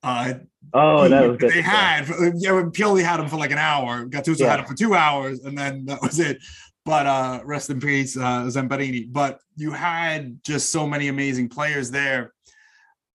[0.03, 0.33] uh,
[0.73, 1.51] Oh, that was good.
[1.51, 2.07] they had.
[2.37, 4.05] Yeah, when Pioli had him for like an hour.
[4.05, 4.51] Gattuso Yeah.
[4.51, 6.37] had him for two hours, and then that was it.
[6.85, 9.11] But uh, rest in peace, uh, Zamparini.
[9.11, 12.33] But you had just so many amazing players there,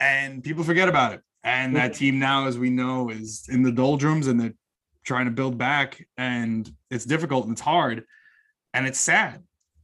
[0.00, 1.20] and people forget about it.
[1.44, 4.54] And that team now, as we know, is in the doldrums, and they're
[5.04, 8.04] trying to build back, and it's difficult and it's hard,
[8.74, 9.36] and it's sad.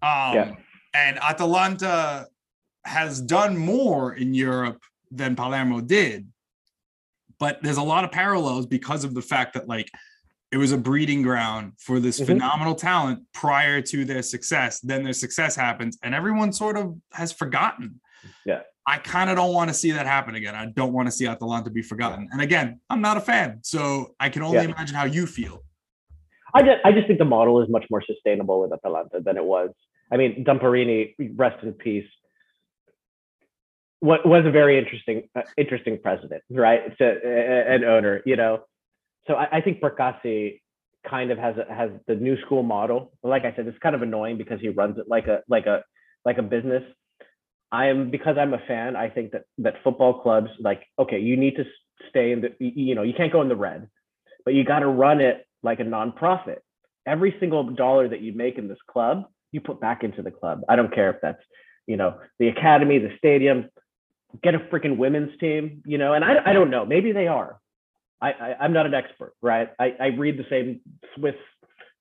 [0.02, 0.54] Um, Yeah.
[0.92, 2.28] And Atalanta
[2.84, 6.28] has done more in Europe than Palermo did
[7.40, 9.90] but there's a lot of parallels because of the fact that like
[10.52, 12.26] it was a breeding ground for this Mhm.
[12.26, 17.32] phenomenal talent prior to their success then their success happens and everyone sort of has
[17.32, 18.00] forgotten
[18.44, 18.62] Yeah.
[18.86, 21.26] I kind of don't want to see that happen again i don't want to see
[21.26, 24.64] atalanta be forgotten and again i'm not a fan so i can only Yeah.
[24.64, 25.62] imagine how you feel
[26.56, 29.44] I just, I just think the model is much more sustainable with Atalanta than it
[29.44, 29.70] was.
[30.12, 32.06] I mean, Zamparini, rest in peace,
[33.98, 36.96] what was a very interesting, uh, interesting president, right?
[36.98, 38.60] To, uh, an owner, you know.
[39.26, 40.60] So I, I think Percassi
[41.08, 43.12] kind of has a, has the new school model.
[43.24, 45.82] Like I said, it's kind of annoying because he runs it like a like a
[46.24, 46.84] like a business.
[47.74, 48.94] I am because I'm a fan.
[48.94, 51.64] I think that that football clubs like okay, you need to
[52.08, 53.88] stay in the you know you can't go in the red,
[54.44, 56.58] but you got to run it like a nonprofit.
[57.04, 60.62] Every single dollar that you make in this club, you put back into the club.
[60.68, 61.42] I don't care if that's
[61.88, 63.68] you know the academy, the stadium.
[64.42, 66.14] Get a freaking women's team, you know.
[66.14, 66.86] And I I don't know.
[66.86, 67.58] Maybe they are.
[68.22, 69.70] I, I I'm not an expert, right?
[69.80, 70.80] I I read the same
[71.16, 71.34] Swiss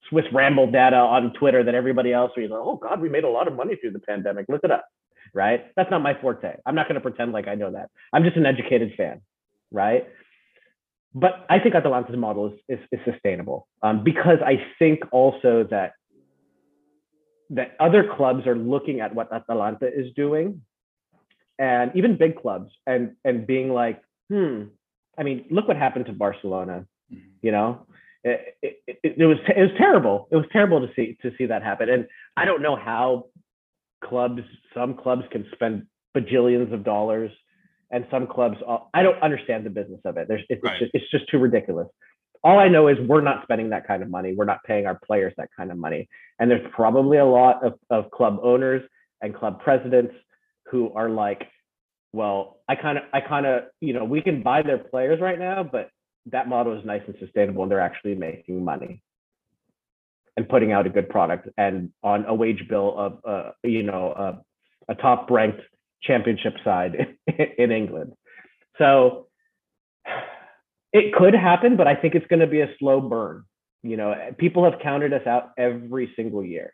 [0.09, 2.53] Swiss ramble data on Twitter that everybody else reads.
[2.55, 4.45] Oh God, we made a lot of money through the pandemic.
[4.49, 4.86] Look it up,
[5.34, 5.65] right?
[5.75, 6.55] That's not my forte.
[6.65, 7.89] I'm not going to pretend like I know that.
[8.11, 9.21] I'm just an educated fan,
[9.71, 10.07] right?
[11.15, 15.93] But I think Atalanta's model is, is, is sustainable um, because I think also that
[17.49, 20.61] that other clubs are looking at what Atalanta is doing,
[21.59, 24.63] and even big clubs, and and being like, hmm.
[25.17, 26.88] I mean, look what happened to Barcelona.
[27.43, 27.86] You know,
[28.23, 30.27] It, it, it, it was it was terrible.
[30.31, 31.89] It was terrible to see to see that happen.
[31.89, 32.07] And
[32.38, 33.25] I don't know how
[34.07, 34.41] clubs,
[34.73, 37.31] some clubs can spend bajillions of dollars,
[37.91, 38.57] and some clubs.
[38.67, 40.27] uh, I don't understand the business of it.
[40.27, 40.79] There's it's, Right.
[40.79, 41.87] just, it's just too ridiculous.
[42.43, 44.33] All I know is we're not spending that kind of money.
[44.35, 46.09] We're not paying our players that kind of money.
[46.39, 48.83] And there's probably a lot of, of club owners
[49.21, 50.13] and club presidents
[50.69, 51.47] who are like,
[52.11, 55.39] well, I kind of, I kind of, you know, we can buy their players right
[55.39, 55.89] now, but
[56.31, 59.01] that model is nice and sustainable and they're actually making money
[60.36, 64.11] and putting out a good product and on a wage bill of, uh, you know,
[64.11, 64.36] uh,
[64.89, 65.61] a top ranked
[66.01, 67.15] championship side
[67.57, 68.13] in England.
[68.77, 69.27] So
[70.91, 73.43] it could happen, but I think it's going to be a slow burn.
[73.84, 76.73] You know, people have counted us out every single year.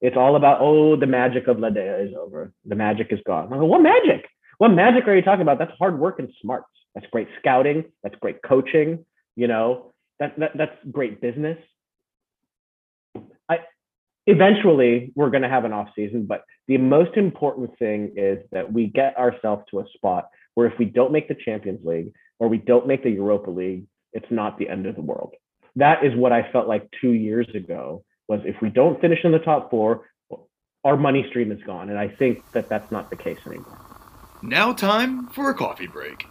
[0.00, 2.52] It's all about, oh, the magic of La Dea is over.
[2.64, 3.48] The magic is gone.
[3.48, 4.26] Go, what magic?
[4.58, 5.58] What magic are you talking about?
[5.58, 6.68] That's hard work and smarts.
[6.94, 7.84] That's great scouting.
[8.02, 9.04] That's great coaching.
[9.36, 11.58] You know, that, that that's great business.
[14.26, 18.38] I eventually we're going to have an off season, but the most important thing is
[18.52, 22.12] that we get ourselves to a spot where if we don't make the Champions League
[22.38, 25.34] or we don't make the Europa League, it's not the end of the world.
[25.76, 29.32] That is what I felt like two years ago was if we don't finish in
[29.32, 30.08] the top four,
[30.84, 31.90] our money stream is gone.
[31.90, 33.78] And I think that that's not the case anymore.
[34.42, 36.24] Now, time for a coffee break.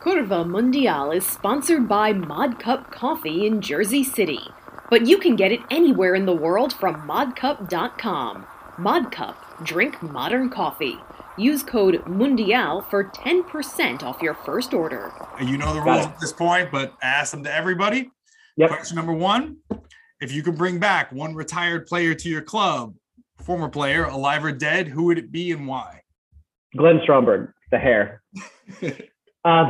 [0.00, 4.40] Curva Mundial is sponsored by Mod Cup Coffee in Jersey City,
[4.90, 8.46] but you can get it anywhere in the world from modcup.com.
[8.76, 10.98] Modcup, drink modern coffee.
[11.36, 15.12] Use code MUNDIAL for 10% off your first order.
[15.40, 18.10] You know the rules at this point, but ask them to everybody.
[18.56, 18.70] Yep.
[18.70, 19.58] Question number one
[20.20, 22.94] If you could bring back one retired player to your club,
[23.40, 26.02] former player, alive or dead, who would it be and why?
[26.76, 28.22] Glenn Stromberg, the hair.
[29.44, 29.64] uh,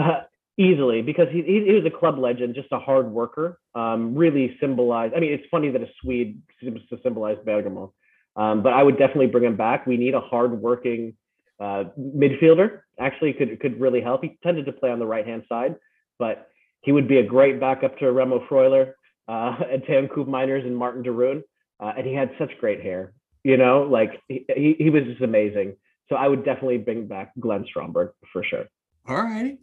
[0.59, 3.59] easily, because he, he, he was a club legend, just a hard worker.
[3.75, 5.15] Um, really symbolized.
[5.15, 7.95] I mean, it's funny that a Swede seems to symbolize Bergamo,
[8.37, 9.87] um, but I would definitely bring him back.
[9.87, 11.17] We need a hard-working
[11.61, 12.81] uh, midfielder.
[12.99, 14.23] Actually, could could really help.
[14.23, 15.77] He tended to play on the right-hand side,
[16.19, 16.49] but
[16.83, 18.93] he would be a great backup to Remo Freuler,
[19.29, 21.43] uh, and Tam Miners and Marten de Roon.
[21.81, 23.13] Uh, and he had such great hair.
[23.45, 25.77] You know, like he, he, he was just amazing.
[26.09, 28.65] So I would definitely bring back Glenn Stromberg for sure.
[29.09, 29.59] All righty.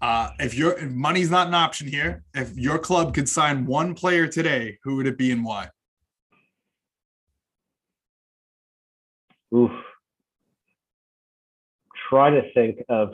[0.00, 3.94] Uh, if your if money's not an option here, if your club could sign one
[3.94, 5.68] player today, who would it be and why?
[9.54, 9.70] Oof.
[12.10, 13.12] Try to think of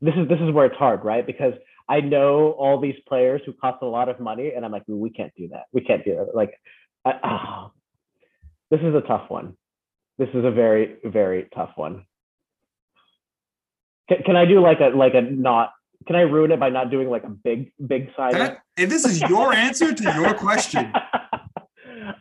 [0.00, 1.26] this is this is where it's hard, right?
[1.26, 1.54] Because
[1.88, 5.10] I know all these players who cost a lot of money, and I'm like, we
[5.10, 5.64] can't do that.
[5.72, 6.34] We can't do that.
[6.34, 6.52] Like,
[7.04, 7.70] I, ah,
[8.70, 9.56] this is a tough one.
[10.18, 12.04] This is a very very tough one.
[14.08, 15.72] Can, can I do like a like a not?
[16.06, 18.10] Can I ruin it by not doing like a big big?
[18.16, 20.90] That- if this is your answer to your question,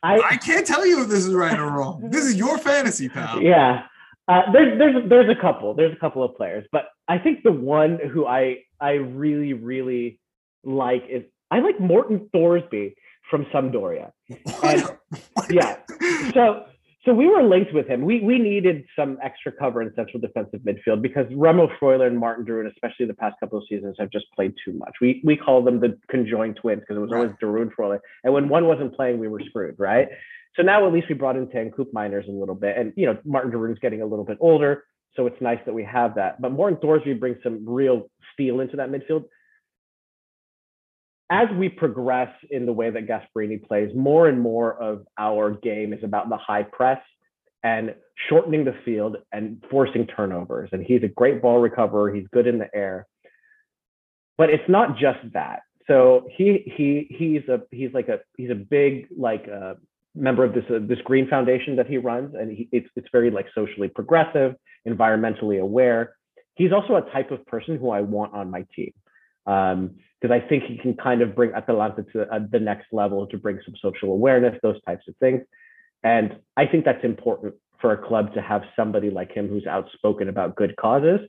[0.03, 2.09] I I can't tell you if this is right or wrong.
[2.09, 3.41] This is your fantasy, pal.
[3.41, 3.84] yeah
[4.28, 7.51] uh, there's there's there's a couple there's a couple of players but i think the
[7.51, 10.19] one who i i really really
[10.63, 12.93] like is i like Morten Thorsby
[13.30, 14.11] from Sampdoria.
[14.63, 14.97] And-
[15.49, 15.78] yeah
[16.34, 16.65] so
[17.08, 20.60] so we were linked with him we we needed some extra cover in central defensive
[20.62, 24.12] midfield because remo freuler and Marten de Roon, especially the past couple of seasons have
[24.12, 27.32] just played too much we we call them the conjoined twins because it was always
[27.39, 30.10] de Roon Freuler and when one wasn't playing we were screwed right
[30.58, 32.76] so now at least we brought in Teun Koopmeiners a little bit.
[32.76, 34.86] And, you know, Marten de Roon's getting a little bit older.
[35.16, 36.41] So it's nice that we have that.
[36.41, 39.26] But Morten Thorsby brings some real steel into that midfield.
[41.30, 45.93] As we progress in the way that Gasperini plays, more and more of our game
[45.93, 47.01] is about the high press
[47.63, 47.95] and
[48.30, 50.69] shortening the field and forcing turnovers.
[50.71, 52.13] And he's a great ball recoverer.
[52.13, 53.07] He's good in the air.
[54.38, 55.63] But it's not just that.
[55.88, 59.75] So he he he's a he's like a he's a big like uh,
[60.17, 63.30] member of this uh, this green foundation that he runs and he, it's it's very
[63.30, 64.55] like socially progressive
[64.88, 66.15] environmentally aware
[66.55, 68.91] he's also a type of person who i want on my team
[69.47, 73.37] because i think he can kind of bring atalanta to uh, the next level to
[73.37, 75.41] bring some social awareness those types of things.
[76.03, 80.29] And i think that's important for a club to have somebody like him who's outspoken
[80.29, 81.19] about good causes.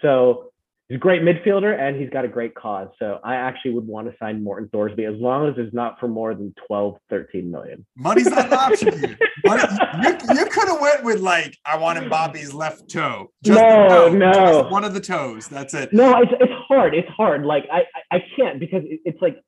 [0.00, 0.51] So
[0.88, 2.88] he's a great midfielder and he's got a great cause.
[2.98, 6.08] So I actually would want to sign Morten Thorsby as long as it's not for
[6.08, 7.86] more than 12, 13 million.
[7.96, 9.18] Money's not an option here.
[9.44, 9.62] Money,
[10.02, 13.30] you you could have went with like I want Bobby's left toe.
[13.46, 14.32] No, toe, no.
[14.32, 15.48] just one of the toes.
[15.48, 15.92] That's it.
[15.92, 16.94] No, it's, it's hard.
[16.94, 17.44] It's hard.
[17.44, 17.80] Like I,
[18.10, 19.38] I, I can't because it, it's like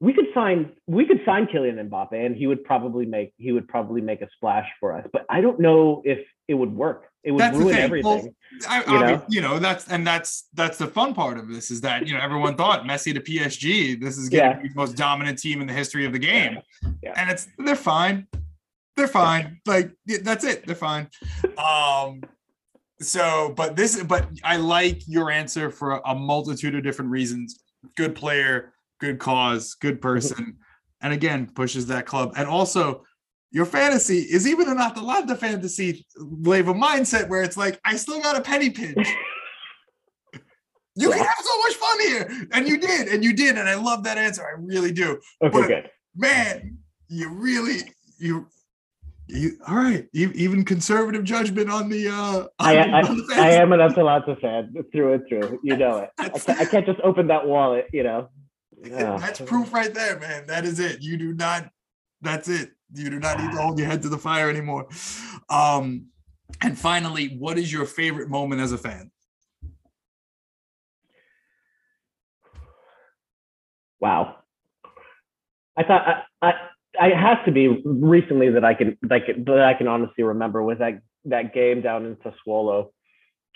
[0.00, 3.68] we could sign we could sign Kylian Mbappe and he would probably make he would
[3.68, 5.06] probably make a splash for us.
[5.12, 7.04] But I don't know if it would work.
[7.24, 7.82] It would That's the ruin thing.
[7.84, 8.04] everything.
[8.04, 8.34] Well,
[8.68, 9.24] I, you know?
[9.28, 12.20] you know, that's and that's that's the fun part of this is that you know
[12.20, 14.62] everyone thought Messi to PSG, this is going to Yeah.
[14.62, 16.58] be the most dominant team in the history of the game,
[17.02, 17.14] Yeah.
[17.16, 18.26] and it's they're fine,
[18.96, 19.60] they're fine.
[19.64, 21.08] Like yeah, that's it, they're fine.
[21.56, 22.22] Um,
[23.00, 27.58] so but this, but I like your answer for a multitude of different reasons.
[27.96, 30.58] Good player, good cause, good person,
[31.00, 33.02] and again pushes that club, and also
[33.54, 38.20] your fantasy is even an Atalanta fantasy wave of mindset where it's like, I still
[38.20, 39.08] got a penny pinch.
[40.96, 42.48] You can have so much fun here.
[42.52, 43.56] And you did, and you did.
[43.56, 44.42] And I love that answer.
[44.42, 45.20] I really do.
[45.40, 45.90] Okay, But- good.
[46.16, 46.78] Man,
[47.08, 47.78] you really
[48.18, 48.46] you
[49.26, 50.06] you all right.
[50.12, 54.72] Even conservative judgment on the uh on, I, I, the I am an Atalanta fan
[54.92, 55.58] through and through.
[55.64, 56.10] You know it.
[56.18, 58.28] I can't, I can't just open that wallet, you know.
[58.80, 59.16] Yeah.
[59.16, 60.46] That's proof right there, man.
[60.46, 61.02] That is it.
[61.02, 61.68] You do not.
[62.20, 62.70] That's it.
[62.94, 64.86] You do not need to hold your head to the fire anymore.
[65.48, 66.06] Um,
[66.62, 69.10] and finally, what is your favorite moment as a fan?
[74.00, 74.36] Wow.
[75.76, 76.52] I thought I,
[77.00, 80.62] I, it has to be recently that I can like that I can honestly remember
[80.62, 82.90] was that that game down in Sassuolo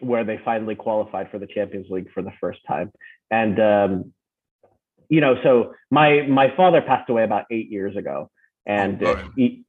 [0.00, 2.92] where they finally qualified for the Champions League for the first time.
[3.30, 4.12] And um,
[5.08, 8.30] you know, so my my father passed away about eight years ago,
[8.68, 9.64] and Oh, uh, he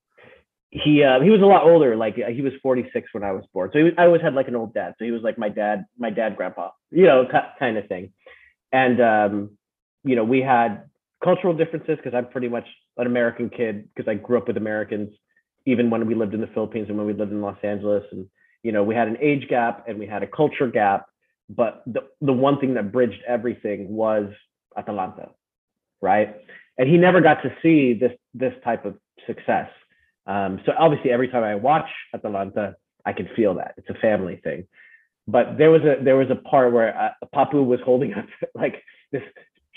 [0.70, 1.96] he uh, he was a lot older.
[1.96, 4.48] Like he was 46 when I was born, so he was, I always had like
[4.48, 4.94] an old dad.
[5.00, 7.26] So he was like my dad, my dad, grandpa, you know,
[7.58, 8.14] kind of thing.
[8.72, 9.58] And um,
[10.04, 10.84] you know, we had
[11.24, 12.66] cultural differences because I'm pretty much
[12.98, 15.10] an American kid because I grew up with Americans,
[15.66, 18.04] even when we lived in the Philippines and when we lived in Los Angeles.
[18.12, 18.28] And,
[18.64, 21.06] you know, we had an age gap and we had a culture gap.
[21.50, 24.30] But the, the one thing that bridged everything was
[24.78, 25.30] Atalanta,
[26.02, 26.36] right?
[26.80, 28.96] And he never got to see this this type of
[29.28, 29.70] success.
[30.26, 32.76] Um, so obviously, every time I watch Atalanta,
[33.06, 34.68] I can feel that it's a family thing.
[35.28, 38.26] But there was a there was a part where uh, Papu was holding up
[38.56, 39.22] like this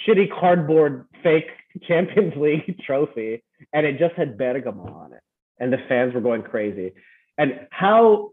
[0.07, 1.51] shitty cardboard fake
[1.89, 3.43] Champions League trophy,
[3.73, 5.21] and it just had Bergamo on it,
[5.59, 6.93] and the fans were going crazy.
[7.37, 8.31] And how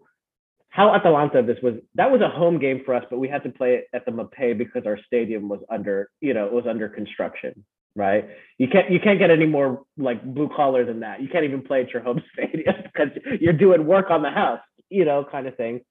[0.70, 3.49] how Atalanta this was that was a home game for us, but we had to
[3.49, 6.88] play it at the Mapei because our stadium was under you know it was under
[6.88, 7.65] construction.
[7.96, 11.22] Right, you can't you can't get any more like blue collar than that.
[11.22, 13.10] You can't even play at your home stadium because
[13.42, 15.82] you're doing work on the house, you know, kind of thing.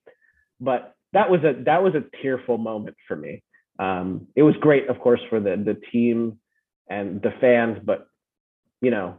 [0.60, 3.42] But that was a that was a tearful moment for me
[3.78, 6.38] um, it was great, of course, for the the team
[6.90, 8.06] and the fans, but
[8.80, 9.16] you know,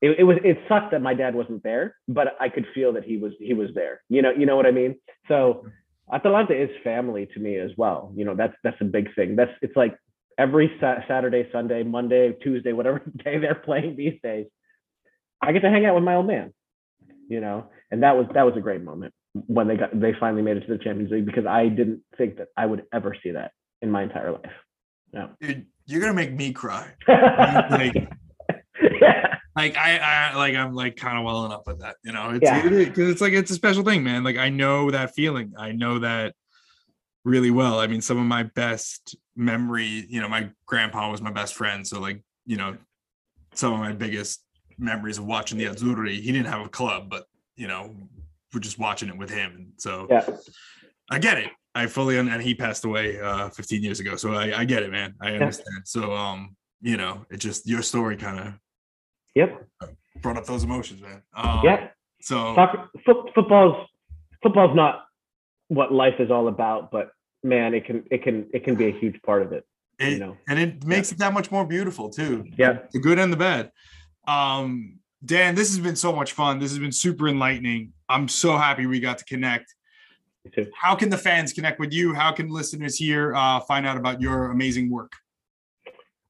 [0.00, 3.04] it, it was it sucked that my dad wasn't there, but I could feel that
[3.04, 4.02] he was he was there.
[4.08, 4.96] You know, you know what I mean.
[5.28, 5.66] So
[6.12, 8.12] Atalanta is family to me as well.
[8.14, 9.34] You know, that's that's a big thing.
[9.34, 9.96] That's it's like
[10.40, 14.46] every sa- Saturday, Sunday, Monday, Tuesday, whatever day they're playing these days.
[15.42, 16.52] I get to hang out with my old man.
[17.28, 19.14] You know, and that was that was a great moment
[19.46, 22.38] when they got they finally made it to the Champions League because I didn't think
[22.38, 24.50] that I would ever see that in my entire life.
[25.12, 25.30] No.
[25.40, 26.92] Dude, you're gonna make me cry.
[27.08, 28.16] yeah.
[29.56, 32.30] Like I, I like I'm like kind of welling up with that, you know.
[32.30, 32.62] It's Yeah.
[32.68, 34.24] because it's like it's a special thing, man.
[34.24, 35.52] Like I know that feeling.
[35.58, 36.34] I know that
[37.24, 37.78] really well.
[37.78, 41.86] I mean, some of my best memory, you know, my grandpa was my best friend,
[41.86, 42.76] so like you know,
[43.54, 44.44] some of my biggest
[44.78, 46.20] memories of watching the Azzurri.
[46.20, 47.24] He didn't have a club, but
[47.56, 47.94] you know,
[48.52, 50.26] we're just watching it with him, and so Yeah.
[51.10, 51.50] I get it.
[51.74, 54.90] I fully and he passed away uh 15 years ago, so I, I get it,
[54.90, 55.14] man.
[55.20, 55.82] I understand.
[55.84, 58.54] So um, you know, it just your story kind of
[59.36, 59.64] Yep.
[60.22, 61.22] brought up those emotions, man.
[61.34, 61.88] Um, Yeah.
[62.22, 63.86] So Soccer, fo- football's
[64.42, 65.04] football's not
[65.68, 67.10] what life is all about, but
[67.42, 69.64] man, it can it can it can be a huge part of it.
[69.98, 70.36] it, you know.
[70.48, 72.44] and it makes it that much more beautiful too.
[72.56, 72.80] Yeah.
[72.92, 73.70] the good and the bad.
[74.26, 76.58] Um, Dan, this has been so much fun.
[76.58, 77.92] This has been super enlightening.
[78.08, 79.74] I'm so happy we got to connect.
[80.74, 82.14] How can the fans connect with you?
[82.14, 85.12] How can listeners here uh, find out about your amazing work?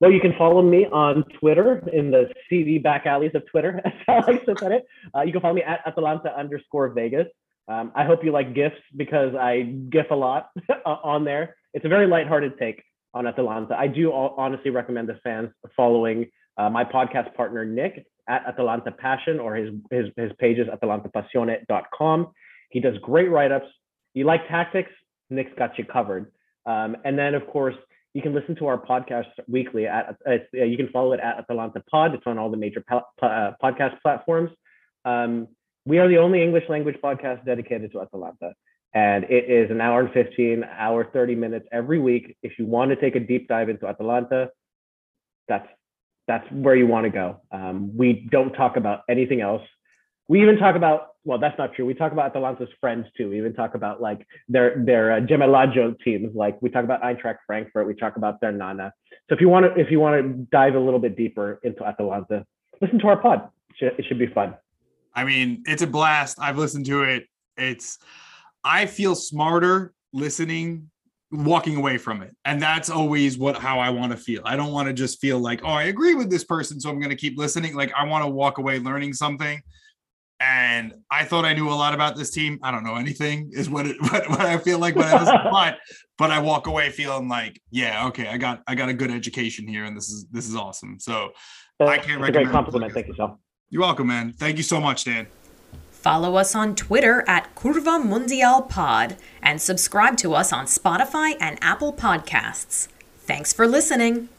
[0.00, 3.92] Well, you can follow me on Twitter in the seedy back alleys of Twitter, as
[4.08, 4.86] I like to put it.
[5.14, 7.26] Uh, you can follow me at Atalanta underscore Vegas.
[7.70, 10.50] Um, I hope you like GIFs because I GIF a lot
[10.84, 11.56] on there.
[11.72, 12.82] It's a very lighthearted take
[13.14, 13.76] on Atalanta.
[13.78, 16.26] I do all, honestly recommend the fans following
[16.58, 22.32] uh, my podcast partner, Nick, at Atalanta Passion or his, his, his page is atalantapassione.com.
[22.70, 23.68] He does great write ups.
[24.14, 24.90] You like tactics?
[25.30, 26.32] Nick's got you covered.
[26.66, 27.76] Um, and then, of course,
[28.14, 31.80] you can listen to our podcast weekly at uh, you can follow it at Atalanta
[31.88, 32.14] Pod.
[32.14, 34.50] It's on all the major uh, podcast platforms.
[35.04, 35.46] Um,
[35.84, 38.54] we are the only English language podcast dedicated to Atalanta,
[38.94, 42.36] and it is an hour and 15, hour 30 minutes every week.
[42.42, 44.50] If you want to take a deep dive into Atalanta,
[45.48, 45.68] that's
[46.26, 47.40] that's where you want to go.
[47.50, 49.62] Um, we don't talk about anything else.
[50.28, 51.84] We even talk about well, that's not true.
[51.84, 53.28] We talk about Atalanta's friends too.
[53.28, 56.34] We even talk about like their their uh, Gemellaggio teams.
[56.34, 57.86] Like we talk about Eintracht Frankfurt.
[57.86, 58.92] We talk about Ternana.
[59.28, 61.84] So if you want to if you want to dive a little bit deeper into
[61.84, 62.46] Atalanta,
[62.80, 63.48] listen to our pod.
[63.70, 64.54] It should, it should be fun.
[65.14, 66.38] I mean, it's a blast.
[66.40, 67.24] I've listened to it.
[67.56, 67.98] It's
[68.64, 70.90] I feel smarter listening
[71.32, 72.34] walking away from it.
[72.44, 74.42] And that's always what how i want to feel.
[74.44, 76.98] I don't want to just feel like oh i agree with this person so i'm
[76.98, 77.74] going to keep listening.
[77.74, 79.62] Like i want to walk away learning something.
[80.40, 82.58] And i thought i knew a lot about this team.
[82.62, 85.38] I don't know anything is what it what, what i feel like when i listen
[85.50, 85.78] but
[86.18, 89.68] but i walk away feeling like yeah okay i got i got a good education
[89.68, 90.98] here and this is this is awesome.
[90.98, 91.30] So
[91.80, 92.92] i can't recommend a great compliment.
[92.92, 93.38] thank you so
[93.70, 95.26] you're welcome man thank you so much dan
[96.00, 101.58] Follow us on Twitter at Curva Mundial Pod and subscribe to us on Spotify and
[101.60, 102.88] Apple Podcasts.
[103.18, 104.30] Thanks for listening.